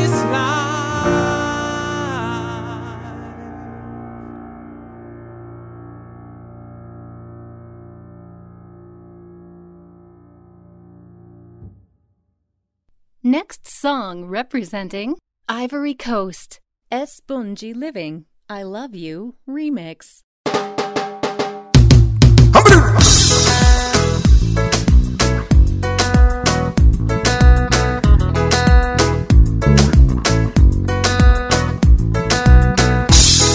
[13.23, 15.15] Next song representing
[15.47, 16.59] Ivory Coast.
[16.91, 18.25] Esponji Living.
[18.49, 20.21] I Love You remix.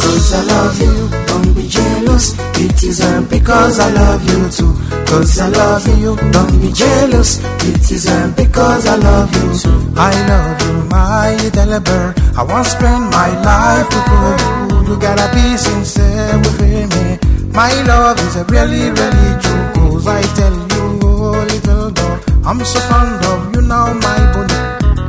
[0.01, 1.09] Cause I love you,
[1.57, 2.37] be jealous.
[2.61, 4.73] It isn't because I love you too.
[5.09, 7.41] Cause I love you, don't be jealous.
[7.65, 9.79] It isn't because I love you too.
[9.97, 12.13] I love you, my little bird.
[12.37, 14.93] I want to spend my life with you.
[14.93, 17.19] You gotta be sincere with me.
[17.53, 19.67] My love is really, really true.
[19.75, 24.61] Cause I tell you, oh, little dog, I'm so fond of you now, my bunny.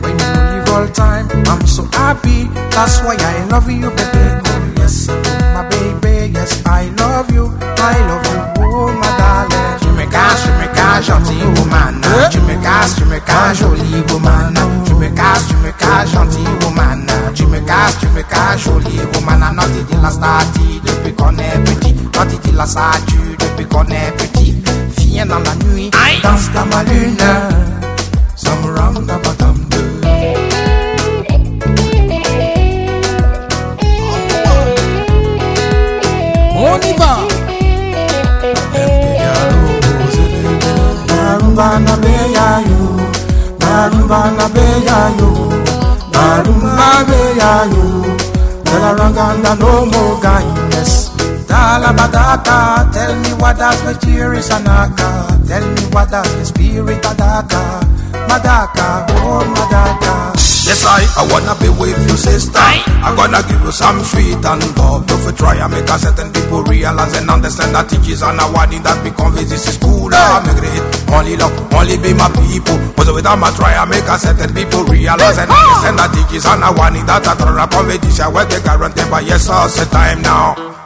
[0.01, 2.45] When you leave all time, I'm so happy.
[2.71, 4.46] That's why I love you, baby.
[12.67, 14.53] casses, tu me casses, jolie woman.
[14.85, 17.05] Tu me casses, tu me casses, gentille woman.
[17.33, 19.41] Tu me casses, tu me casses, jolie woman.
[19.43, 21.93] Ah, Not it la statue depuis qu'on est petit.
[22.15, 24.55] Not it la statue depuis qu'on est petit.
[24.97, 25.89] Viens dans la nuit,
[26.23, 27.17] danse dans ma lune.
[28.35, 29.65] Some ram da bottom
[36.59, 37.27] On y va.
[44.07, 45.31] Narumba na beya yo,
[46.11, 47.85] narumba beya yo.
[48.63, 51.09] Tell a ranganda no more kindness.
[51.47, 55.27] Dala badaka, tell me what does the cheer is anaka.
[55.47, 57.81] Tell me what does the spirit adaka.
[58.27, 60.36] Madaka, oh madaka.
[60.67, 62.59] Yes, I, I wanna be with you, sister.
[62.59, 65.07] I gonna give you some sweet and love.
[65.07, 68.51] Don't you try and make a certain people realize and understand that teachers are now
[68.51, 70.11] one that become this is cool.
[70.11, 70.83] I'm great.
[71.11, 72.75] Only love, only be my people.
[72.95, 76.59] But without my try and make a certain people realize and understand that teachers are
[76.59, 79.07] now one that I throw up on this where they guarantee.
[79.09, 80.76] But yes, sir, it's time now.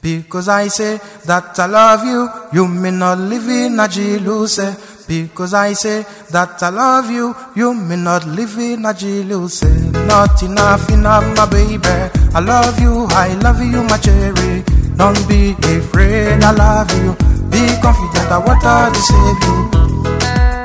[0.00, 4.70] Because I say that I love you, you may not live in a jealousy.
[5.08, 9.66] Because I say that I love you, you may not live in a jealousy.
[10.06, 11.88] Not enough, enough, my baby.
[12.34, 14.62] I love you, I love you, my cherry.
[14.96, 17.12] Don't be afraid, I love you.
[17.50, 19.58] Be confident that what to save you.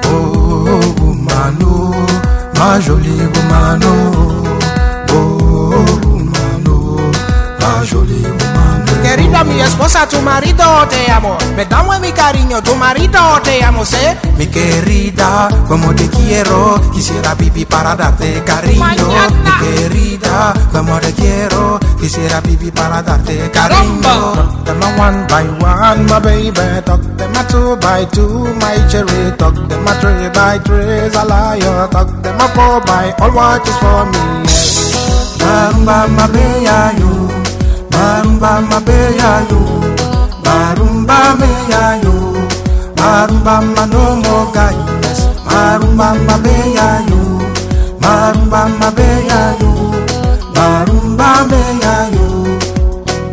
[0.06, 8.43] Oh, woman, oh, my jolie woman, oh, oh, woman, oh, my jolie woman.
[9.14, 11.38] Querida mi esposa, tu marido te amo.
[11.56, 14.18] Me dame mi cariño, tu marido te amo, sé.
[14.40, 18.80] Mi querida, como te quiero, quisiera vivir para darte cariño.
[18.80, 19.60] Mañana.
[19.62, 24.02] Mi querida, como te quiero, quisiera vivir para darte cariño.
[24.02, 26.82] Talk them a one by one, my baby.
[26.84, 29.32] Talk them a two by two, my cherry.
[29.38, 31.88] Talk them a three by three, a liar.
[31.92, 34.20] Talk them a four by all, what is for me.
[35.38, 37.43] Bamba, my baby, you.
[38.04, 39.60] Marumba mabeya yo
[40.46, 42.16] Marumba meya yo
[43.00, 47.22] Marumba manomo gayes Marumba mabeya yo
[48.04, 49.72] Marumba mabeya yo
[50.56, 52.28] Marumba meya yo.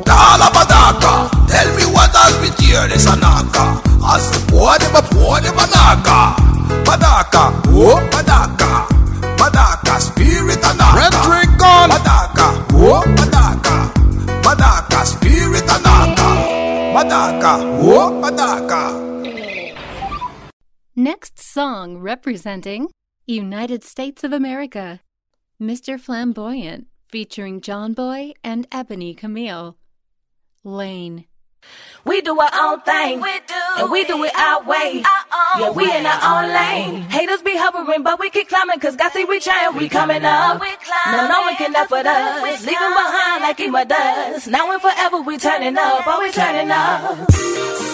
[0.07, 1.13] Talabadaka
[1.51, 3.83] Tell me what has been here this anaka.
[4.07, 6.39] As the body but body banaka.
[6.87, 7.43] Badaka,
[7.75, 8.87] oh badaka
[9.35, 10.60] Badaka spirit
[21.01, 22.91] Next song representing
[23.27, 25.01] United States of America
[25.59, 25.99] Mr.
[25.99, 29.79] Flamboyant featuring Johnboy and Ebony Camille.
[30.63, 31.25] Lane.
[32.05, 35.03] We do our own thing, we do, and we do it our way.
[35.03, 37.01] Our yeah, we in our own lane.
[37.09, 40.25] Haters be hovering, but we keep climbing, cause God see we trying, we, comin' coming
[40.27, 40.61] up.
[40.61, 40.69] We
[41.13, 44.47] no, no one can up with us, we leaving behind like Ema does.
[44.49, 47.90] Now and forever, we turning up, always we turning up.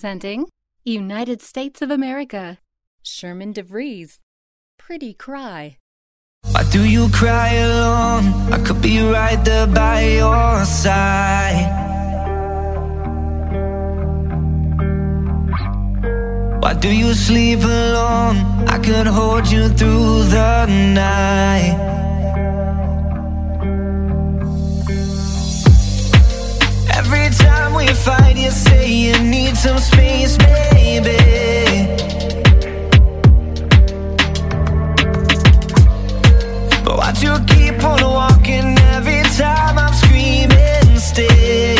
[0.00, 0.48] Song representing
[0.84, 2.58] United States of America.
[3.02, 4.20] Sherman De Vries.
[4.78, 5.76] Pretty Cry.
[6.52, 8.24] Why do you cry alone?
[8.50, 11.68] I could be right there by your side.
[16.62, 18.36] Why do you sleep alone?
[18.68, 21.76] I could hold you through the night.
[27.12, 31.16] Every time we fight, you say you need some space, baby.
[36.84, 41.79] But why'd you keep on walking every time I'm screaming, stay?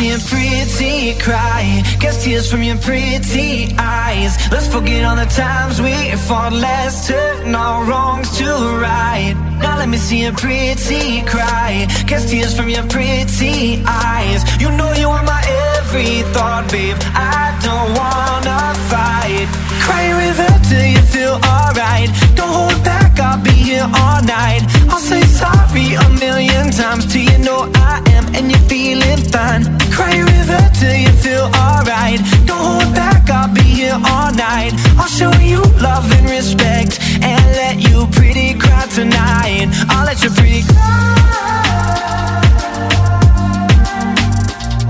[0.00, 1.82] Just let see a pretty cry.
[2.00, 4.32] Guess tears from your pretty eyes.
[4.50, 5.92] Let's forget all the times we
[6.26, 6.54] fought.
[6.54, 8.46] Let's turn our wrongs to
[8.80, 9.34] right.
[9.60, 11.86] Now let me see a pretty cry.
[12.06, 14.40] Guess tears from your pretty eyes.
[14.58, 15.42] You know you are my
[15.76, 16.96] every thought, babe.
[17.12, 19.48] I don't wanna fight.
[19.84, 22.08] Cry a river till you feel alright.
[22.36, 24.62] Don't hold back, I'll be here all night.
[24.90, 29.62] I'll say sorry a million times till you know I am and you're feeling fine.
[29.94, 32.18] Cry a river till you feel alright.
[32.44, 34.72] Don't hold back, I'll be here all night.
[34.98, 39.68] I'll show you love and respect and let you pretty cry tonight.
[39.88, 41.14] I'll let you pretty cry.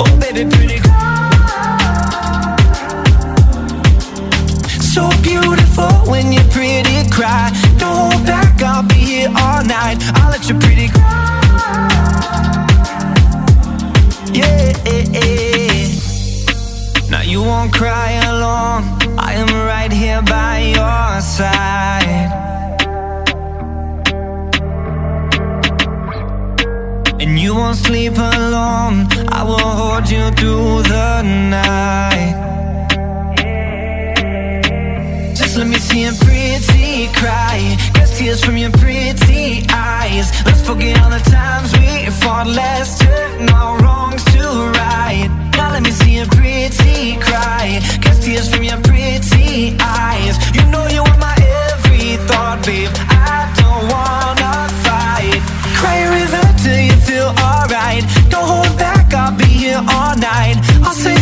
[0.01, 0.97] Oh, baby, pretty cry
[4.81, 7.70] So beautiful when you pretty cry.
[7.81, 9.99] Don't hold back, I'll be here all night.
[10.17, 11.41] I'll let you pretty cry.
[14.33, 14.71] Yeah.
[17.11, 18.85] Now you won't cry alone.
[19.19, 22.31] I am right here by your side.
[27.21, 29.09] And you won't sleep alone.
[29.29, 32.37] I will hold you through the night.
[35.35, 36.40] Just let me see a pretty
[37.15, 37.77] cry.
[37.95, 40.31] Cause tears from your pretty eyes.
[40.45, 42.47] Let's forget all the times we fought.
[42.47, 44.43] Let's turn our wrongs to
[44.81, 45.29] right.
[45.57, 47.81] Now let me see a pretty cry.
[48.03, 50.35] Cause tears from your pretty eyes.
[50.55, 51.37] You know you are my
[51.71, 52.91] every thought, babe.
[53.09, 54.55] I don't wanna
[54.85, 55.41] fight.
[55.79, 58.05] Cry a river till you feel alright.
[58.29, 60.57] Don't hold back, I'll be here all night.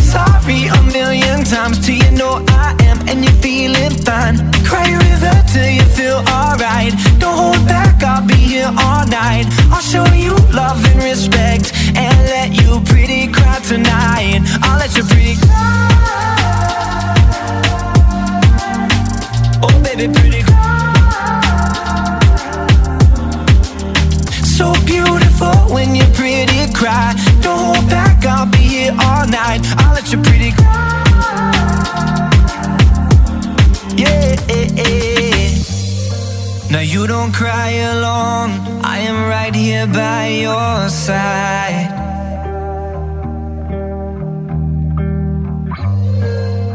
[0.09, 4.37] Sorry a million times till you know I am and you're feeling fine.
[4.65, 6.93] Cry river till you feel alright.
[7.19, 9.45] Don't hold back, I'll be here all night.
[9.71, 14.41] I'll show you love and respect and let you pretty cry tonight.
[14.63, 15.87] I'll let you pretty cry.
[19.61, 20.89] Oh, baby, pretty cry.
[24.57, 27.13] So beautiful when you pretty cry.
[27.41, 27.78] Don't
[28.89, 29.61] here all night.
[29.77, 31.03] I'll let you pretty cry.
[33.95, 34.35] Yeah.
[34.49, 35.53] Eh, eh.
[36.71, 38.51] Now you don't cry alone.
[38.83, 41.89] I am right here by your side.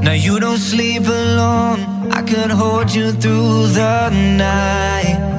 [0.03, 1.81] Now you don't sleep alone.
[2.13, 5.34] I could hold you through the night.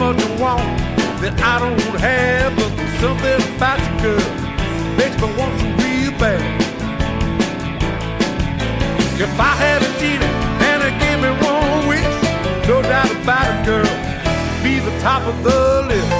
[0.00, 0.64] Much I want
[1.20, 4.24] that I don't have, but there's something about you, girl,
[4.96, 6.40] makes me want you real bad.
[9.20, 12.16] If I had a genie and it gave me one wish,
[12.64, 13.92] no doubt about it, girl,
[14.64, 16.12] be the top of the list.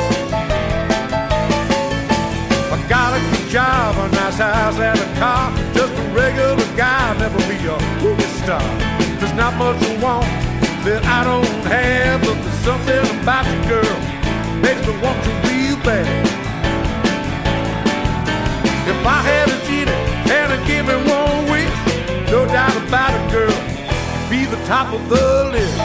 [2.68, 5.56] I got a good job, a nice house and a car.
[5.72, 8.60] Just a regular guy, never be a movie star.
[9.16, 10.28] There's not much I want
[10.84, 13.96] that I don't have, but something about you, girl,
[14.60, 16.06] makes me want you real bad.
[18.92, 20.00] If I had a genie
[20.30, 21.76] and gave me one wish,
[22.30, 23.56] no doubt about it, girl,
[24.28, 25.78] be the top of the list.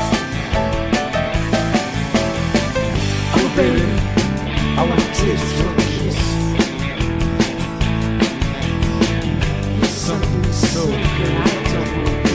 [3.38, 3.86] Oh, baby,
[4.78, 6.20] I want to taste your kiss.
[9.78, 12.35] You're something so good, I don't know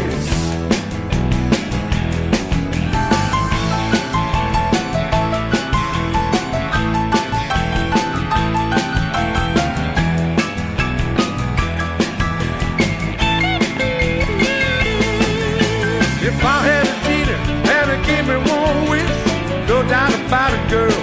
[19.91, 21.01] doubt about it, girl,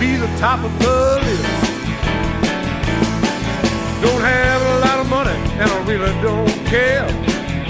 [0.00, 1.44] be the top of the list.
[4.02, 7.06] Don't have a lot of money and I really don't care.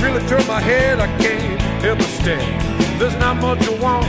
[0.01, 2.41] Really turn my head, I can't help but stare.
[2.99, 4.07] There's not much I want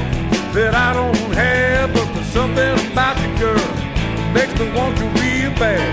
[0.55, 3.67] that I don't have, but there's something about you, girl,
[4.15, 5.91] that makes me want you real bad.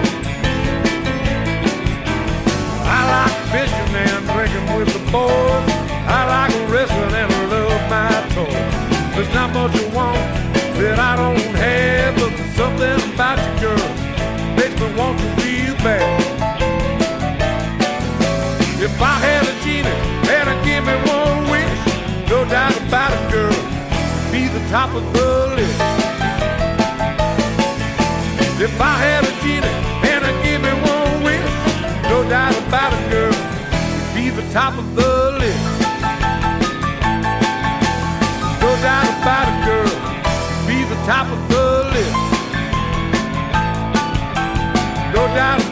[2.87, 5.67] I like fishing and drinking with the boys.
[6.07, 8.86] I like wrestling and I love my toys.
[9.17, 10.21] There's not much I want
[10.77, 13.89] that I don't have, but there's something about you, girl,
[14.61, 16.21] makes me want you real bad.
[18.79, 19.89] If I had a genie
[20.37, 21.81] and it give me one wish,
[22.29, 23.57] no doubt about it, girl,
[24.31, 25.81] be the top of the list.
[28.61, 29.77] If I had a genie
[30.13, 31.53] and it give me one wish,
[32.13, 33.33] no doubt about it, girl,
[34.13, 35.36] be the top of the list.
[45.37, 45.66] No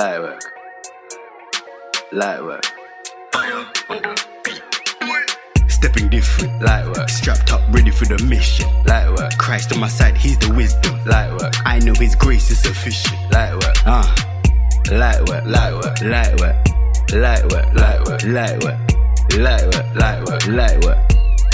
[0.00, 0.42] Light work.
[2.10, 2.64] Light work.
[5.68, 7.10] Stepping different, Light work.
[7.10, 8.66] strapped up, ready for the mission.
[8.86, 9.36] Light work.
[9.36, 10.98] Christ on my side, He's the wisdom.
[11.04, 11.52] Light work.
[11.66, 13.14] I know His grace is sufficient.
[13.30, 13.76] Light work.
[13.84, 14.14] Ah,
[14.90, 15.44] Light work.
[15.44, 16.00] Light work.
[16.00, 16.54] light work,
[17.12, 17.74] Light work.
[17.74, 18.24] Light work.
[18.24, 18.80] light work,
[19.36, 19.94] Light work.
[19.96, 20.46] Light work.
[20.46, 20.98] light work.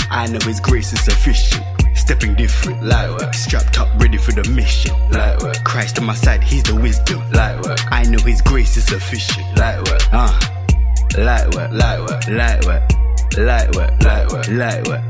[0.09, 1.65] I know His grace is sufficient.
[2.07, 3.33] Stepping different, Light work.
[3.33, 4.95] strapped up, ready for the mission.
[5.11, 5.61] Light work.
[5.65, 7.19] Christ on my side, He's the wisdom.
[7.31, 7.79] Light work.
[7.91, 9.45] I know His grace is sufficient.
[9.57, 10.01] Light work.
[10.13, 10.39] Ah,
[11.17, 11.69] Light work.
[11.73, 12.25] Light work.
[12.29, 12.81] light work,
[13.35, 14.01] Light work.
[14.01, 14.47] Light work.
[14.47, 15.03] light work,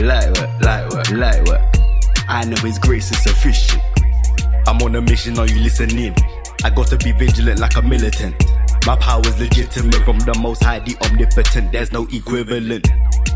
[0.00, 0.60] Light work.
[0.60, 1.10] Light work.
[1.10, 1.62] light work.
[2.28, 3.82] I know His grace is sufficient.
[4.68, 6.14] I'm on a mission, are you listening?
[6.62, 8.36] I gotta be vigilant like a militant.
[8.86, 11.72] My power's legitimate from the most high, the omnipotent.
[11.72, 12.86] There's no equivalent.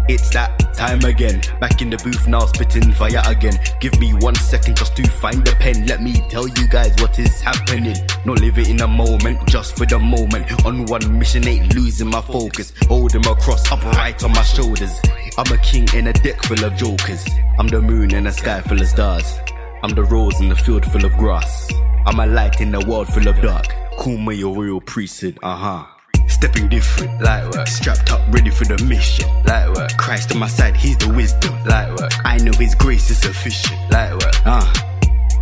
[0.09, 1.43] It's that time again.
[1.61, 3.59] Back in the booth now, spitting fire again.
[3.81, 5.87] Give me one second just to find the pen.
[5.87, 7.97] Let me tell you guys what is happening.
[8.25, 10.65] Not living in a moment, just for the moment.
[10.65, 12.73] On one mission, ain't losing my focus.
[12.87, 15.01] Holding my cross upright on my shoulders.
[15.37, 17.27] I'm a king in a deck full of jokers.
[17.59, 19.41] I'm the moon in a sky full of stars.
[19.83, 21.69] I'm the rose in the field full of grass.
[22.07, 23.67] I'm a light in a world full of dark.
[24.07, 25.87] Me your royal priesthood, uh huh.
[26.27, 27.69] Stepping different, light work.
[27.69, 29.95] Strapped up, ready for the mission, light work.
[29.99, 32.11] Christ on my side, he's the wisdom, light work.
[32.25, 34.35] I know his grace is sufficient, light work.
[34.47, 34.73] Uh,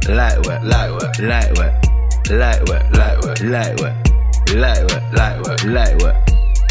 [0.09, 1.73] light work, light work, light work,
[2.31, 3.95] light work, light work, light work,
[4.55, 6.17] light work, light work, light work.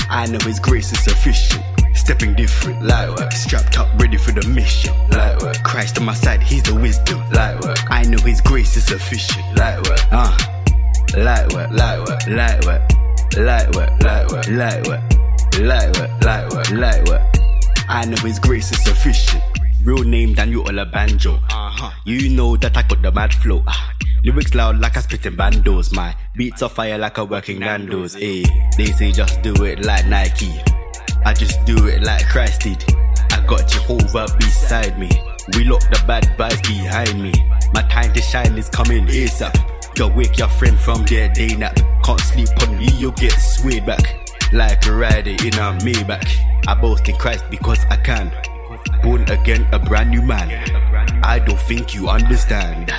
[0.10, 1.64] I know his grace is sufficient.
[1.96, 3.32] Stepping different, light work.
[3.32, 5.64] Strapped up, ready for the mission, light work.
[5.64, 7.80] Christ on my side, he's the wisdom, light work.
[7.90, 10.00] I know his grace is sufficient, light work.
[10.12, 10.38] Uh,
[11.16, 12.82] light work, light work, light work,
[13.38, 15.02] light work, light work, light work,
[15.60, 17.22] light work, light work, light work.
[17.90, 19.44] I know his grace is sufficient.
[19.84, 21.36] Real name Daniel Olabanjo.
[21.50, 21.92] Uh-huh.
[22.06, 23.64] You know that I got the mad flow.
[23.68, 23.94] Ah,
[24.24, 25.96] Lyrics loud like I spitting bandos.
[25.96, 28.16] My beats are fire like a working Nando's.
[28.16, 30.52] Ayy, they say just do it like Nike.
[31.26, 32.84] I just do it like Christ did.
[33.32, 35.10] I got Jehovah beside me.
[35.56, 37.32] We lock the bad vibes behind me.
[37.74, 39.77] My time to shine is coming ASAP.
[39.98, 41.76] Go wake your friend from their day nap.
[42.03, 44.30] Can't sleep on me, you'll get swayed back.
[44.53, 46.30] Like a rider in a Maybach.
[46.68, 48.32] I boast in Christ because I can.
[49.02, 50.52] Born again, a brand new man.
[51.24, 52.94] I don't think you understand.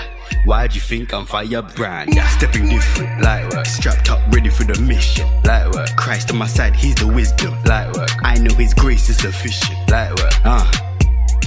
[0.44, 2.14] Why'd you think I'm firebrand?
[2.36, 3.66] Stepping different, light work.
[3.66, 5.94] Strapped up, ready for the mission, light work.
[5.96, 8.10] Christ on my side, he's the wisdom, light work.
[8.24, 10.32] I know his grace is sufficient, light work.
[10.44, 10.68] Uh,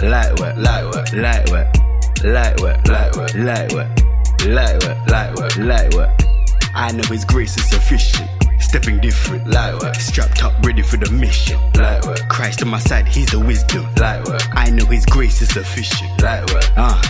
[0.01, 1.75] light work, light work, light work,
[2.23, 4.10] light work, light work, light work, light work,
[4.45, 6.09] light work, light work, light work.
[6.73, 8.29] I know his grace is sufficient.
[8.59, 9.95] Stepping different, light work.
[9.95, 12.19] Strapped up, ready for the mission, light work.
[12.29, 14.41] Christ on my side, he's the wisdom, light work.
[14.53, 16.63] I know his grace is sufficient, light work.
[16.75, 17.01] Uh,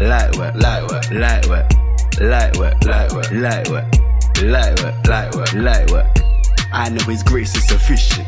[0.00, 1.70] light work, light work, light work.
[2.20, 3.84] Light work, light work, light work.
[4.42, 6.06] Light work, light work, light work.
[6.72, 8.26] I know his grace is sufficient.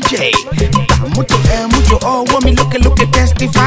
[0.00, 0.32] George.
[1.14, 3.60] Mucho, eh, mucho, oh, me look at, look at, testify.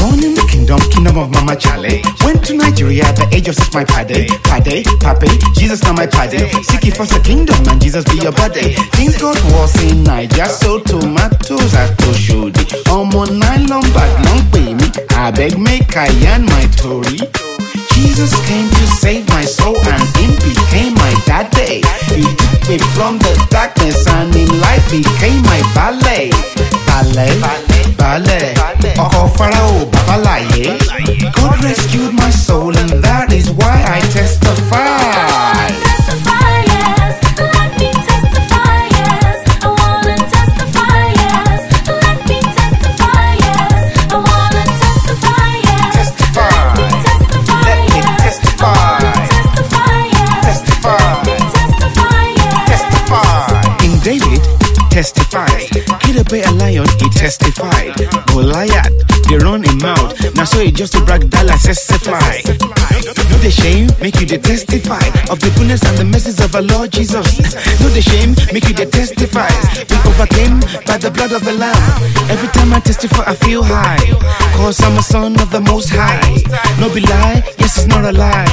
[0.00, 2.00] Born in the kingdom, kingdom of Mama Chale.
[2.24, 4.25] Went to Nigeria the age of six, my paddy.
[6.26, 6.62] Paddy.
[6.62, 8.74] Seek ye first the kingdom and Jesus be your body.
[8.98, 11.25] Things got worse in Nigeria, so tomatoes at
[60.64, 62.18] just to brag Dallas testify.
[62.18, 62.45] No the
[63.56, 65.02] shame, make you the testify
[65.32, 67.26] of the goodness and the mercies of our Lord Jesus.
[67.80, 69.48] No the shame, make you the testify.
[69.88, 71.80] We overcame by the blood of the Lamb.
[72.28, 73.98] Every time I testify, I feel high.
[74.60, 76.20] Cause I'm a son of the Most High.
[76.80, 78.46] No be lie, yes it's not a lie.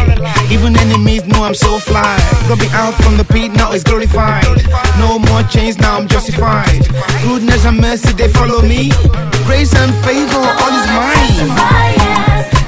[0.49, 2.17] Even enemies know I'm so fly.
[2.47, 4.47] Got me out from the pit, now it's glorified.
[4.99, 6.87] No more chains, now I'm justified.
[7.23, 8.91] Goodness and mercy, they follow me.
[9.45, 12.62] Grace and favor, all is mine.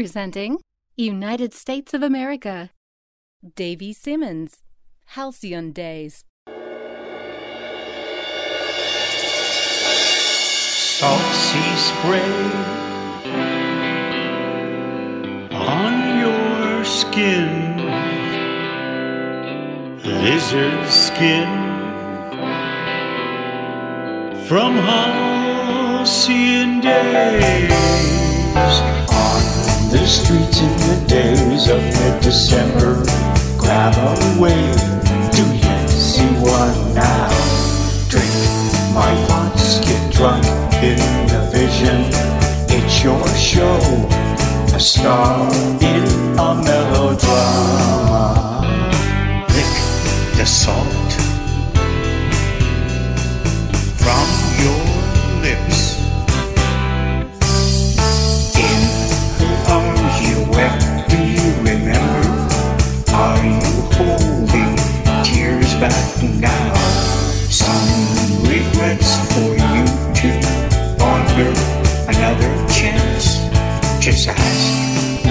[0.00, 0.56] representing
[0.96, 2.70] United States of America.
[3.54, 4.62] Davie Simmons,
[5.08, 6.24] Halcyon Days.
[10.96, 12.50] Salt sea spray
[15.52, 17.76] on your skin,
[20.02, 21.48] lizard skin
[24.48, 28.29] from halcyon days
[30.10, 33.04] streets in the days of mid-December.
[33.56, 34.80] Grab a wave,
[35.30, 37.30] do you see one now?
[38.08, 38.34] Drink
[38.92, 40.44] my thoughts, get drunk
[40.82, 40.98] in
[41.30, 42.10] the vision.
[42.68, 43.78] It's your show,
[44.74, 45.48] a star
[45.80, 46.04] in
[46.38, 48.24] a melodrama.
[49.54, 49.74] Lick
[50.36, 51.12] the salt
[54.02, 54.39] from
[66.28, 66.74] now?
[67.48, 69.84] Some regrets for you
[70.20, 70.28] to
[70.98, 71.50] wander
[72.08, 73.50] another chance
[74.00, 75.26] just ask,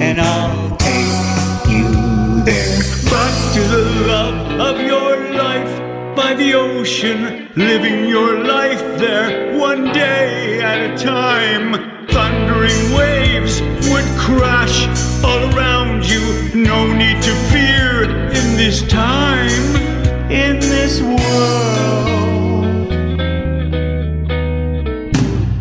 [0.00, 2.78] and I'll take you there.
[3.10, 9.92] Back to the love of your life by the ocean, living your life there one
[9.92, 12.06] day at a time.
[12.06, 14.86] Thundering waves would crash
[15.24, 16.54] all around you.
[16.54, 19.93] No need to fear in this time,
[20.30, 21.18] in this world.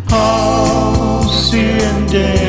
[0.10, 2.43] Halcyon days,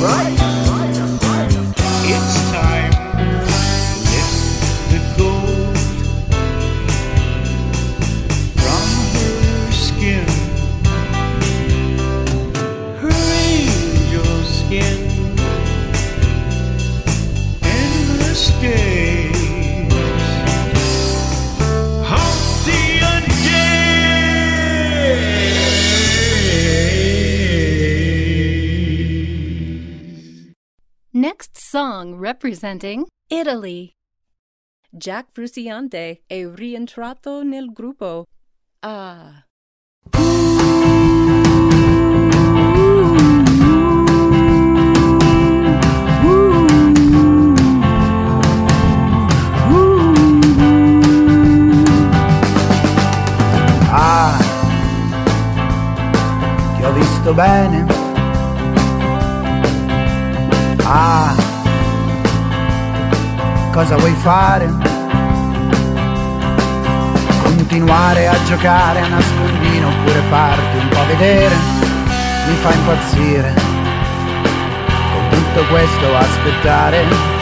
[0.00, 0.51] paid
[32.42, 33.92] representing Italy.
[34.90, 38.24] Jack Frusciante è rientrato nel gruppo.
[38.80, 39.46] Ah.
[53.94, 54.38] Ah,
[56.74, 57.86] ti ho visto bene.
[60.84, 61.41] Ah,
[63.72, 64.70] cosa vuoi fare?
[67.42, 71.54] Continuare a giocare a nascondino oppure farti un po' vedere?
[72.48, 73.54] Mi fa impazzire.
[75.12, 77.41] Con tutto questo aspettare.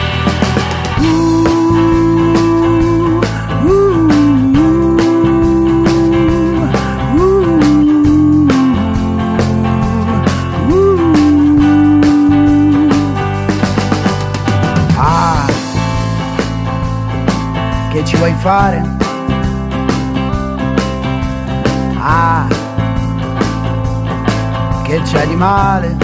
[18.01, 18.81] Che ci vuoi fare?
[21.99, 22.47] Ah,
[24.83, 25.95] che c'è di male?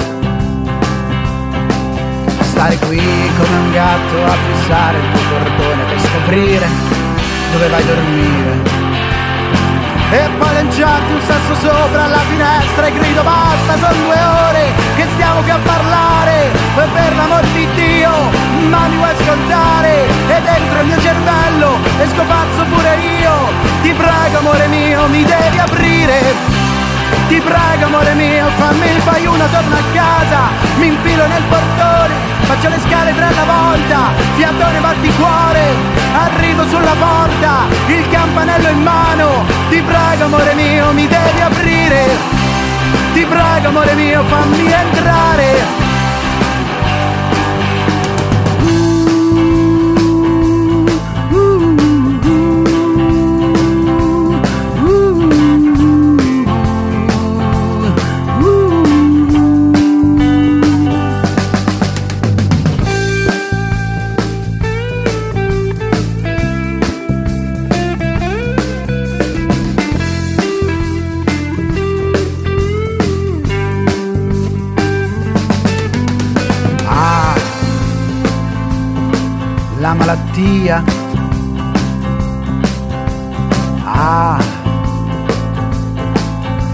[2.41, 6.67] Stare qui come un gatto a fissare il tuo portone per scoprire
[7.51, 8.76] dove vai a dormire.
[10.09, 15.05] E poi lanciarti un sasso sopra la finestra e grido basta, sono due ore che
[15.13, 16.45] stiamo qui a parlare.
[16.77, 18.11] E per l'amor di Dio,
[18.69, 20.07] ma mi vuoi ascoltare?
[20.07, 23.33] E dentro il mio cervello esco pazzo pure io.
[23.81, 26.66] Ti prego amore mio, mi devi aprire
[27.27, 30.39] ti prego amore mio, fammi il paiuno, torno a casa.
[30.77, 33.97] Mi infilo nel portone, faccio le scale tre alla volta.
[34.35, 35.63] Fiatone batti cuore,
[36.13, 37.67] arrivo sulla porta.
[37.87, 39.45] Il campanello in mano.
[39.69, 42.05] Ti prego amore mio, mi devi aprire.
[43.13, 45.86] Ti prego amore mio, fammi entrare
[80.37, 80.83] malattia.
[83.83, 84.37] Ah,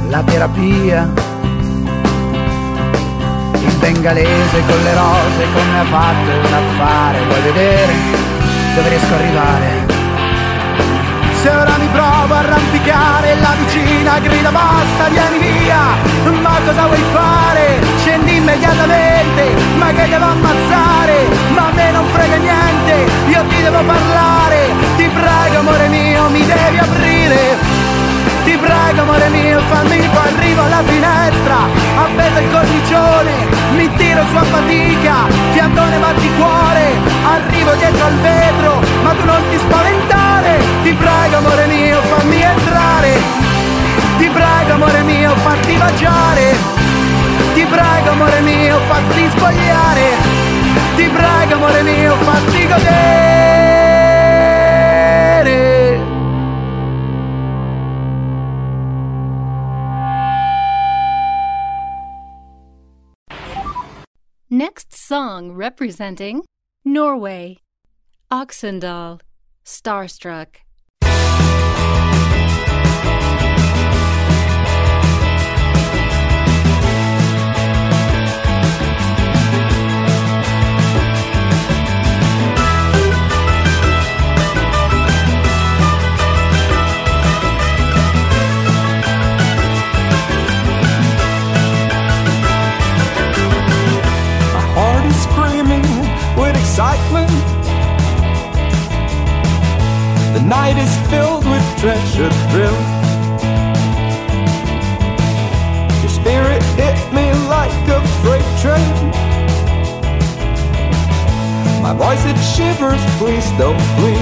[0.10, 1.12] la terapia.
[3.54, 7.26] Il bengalese con le rose come ha fatto un affare.
[7.26, 7.94] Vuoi vedere
[8.76, 9.92] dove riesco a arrivare?
[11.42, 15.78] Se ora mi provo a arrampicare la vicina grida basta vieni via
[16.42, 18.03] Ma cosa vuoi fare?
[18.44, 21.28] Immediatamente Ma che devo ammazzare?
[21.56, 24.70] Ma a me non frega niente Io ti devo parlare.
[24.98, 27.14] Ti prego amore mio mi devi aprire.
[29.70, 31.56] Fammi poi arrivo alla finestra.
[31.96, 33.32] Appeso il cornicione
[33.76, 35.16] mi tiro su a fatica.
[35.54, 36.92] Fiatone batti cuore
[37.24, 40.60] arrivo dietro al vetro ma tu non ti spaventare.
[40.84, 43.22] Ti prego amore mio fammi entrare.
[44.18, 46.83] Ti prego amore mio fatti baciare
[47.64, 49.24] ti prego amore mio fatti
[50.96, 53.32] ti prego amore mio fatti godere
[64.50, 66.44] Next song representing
[66.86, 67.58] Norway.
[68.30, 69.20] Oxendal.
[69.66, 70.62] Starstruck.
[100.46, 102.80] Night is filled with treasure thrill.
[106.02, 108.94] Your spirit hit me like a freight train.
[111.82, 114.20] My voice it shivers, please don't flee.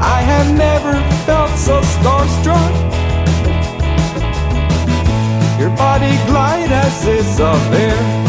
[0.00, 0.94] I have never
[1.26, 2.72] felt so starstruck.
[5.60, 8.21] Your body glide as is of air.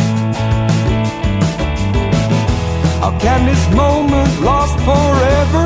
[3.03, 5.65] How can this moment last forever?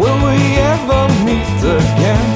[0.00, 0.38] Will we
[0.72, 2.28] ever meet again?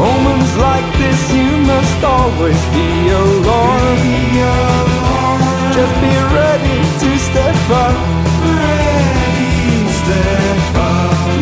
[0.00, 4.00] Moments like this, you must always be alone.
[5.76, 7.98] Just be ready to step up.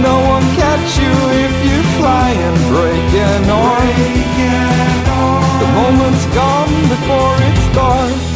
[0.03, 1.15] No one catch you
[1.45, 4.26] if you fly and break an arm.
[5.59, 8.36] The moment's gone before it starts.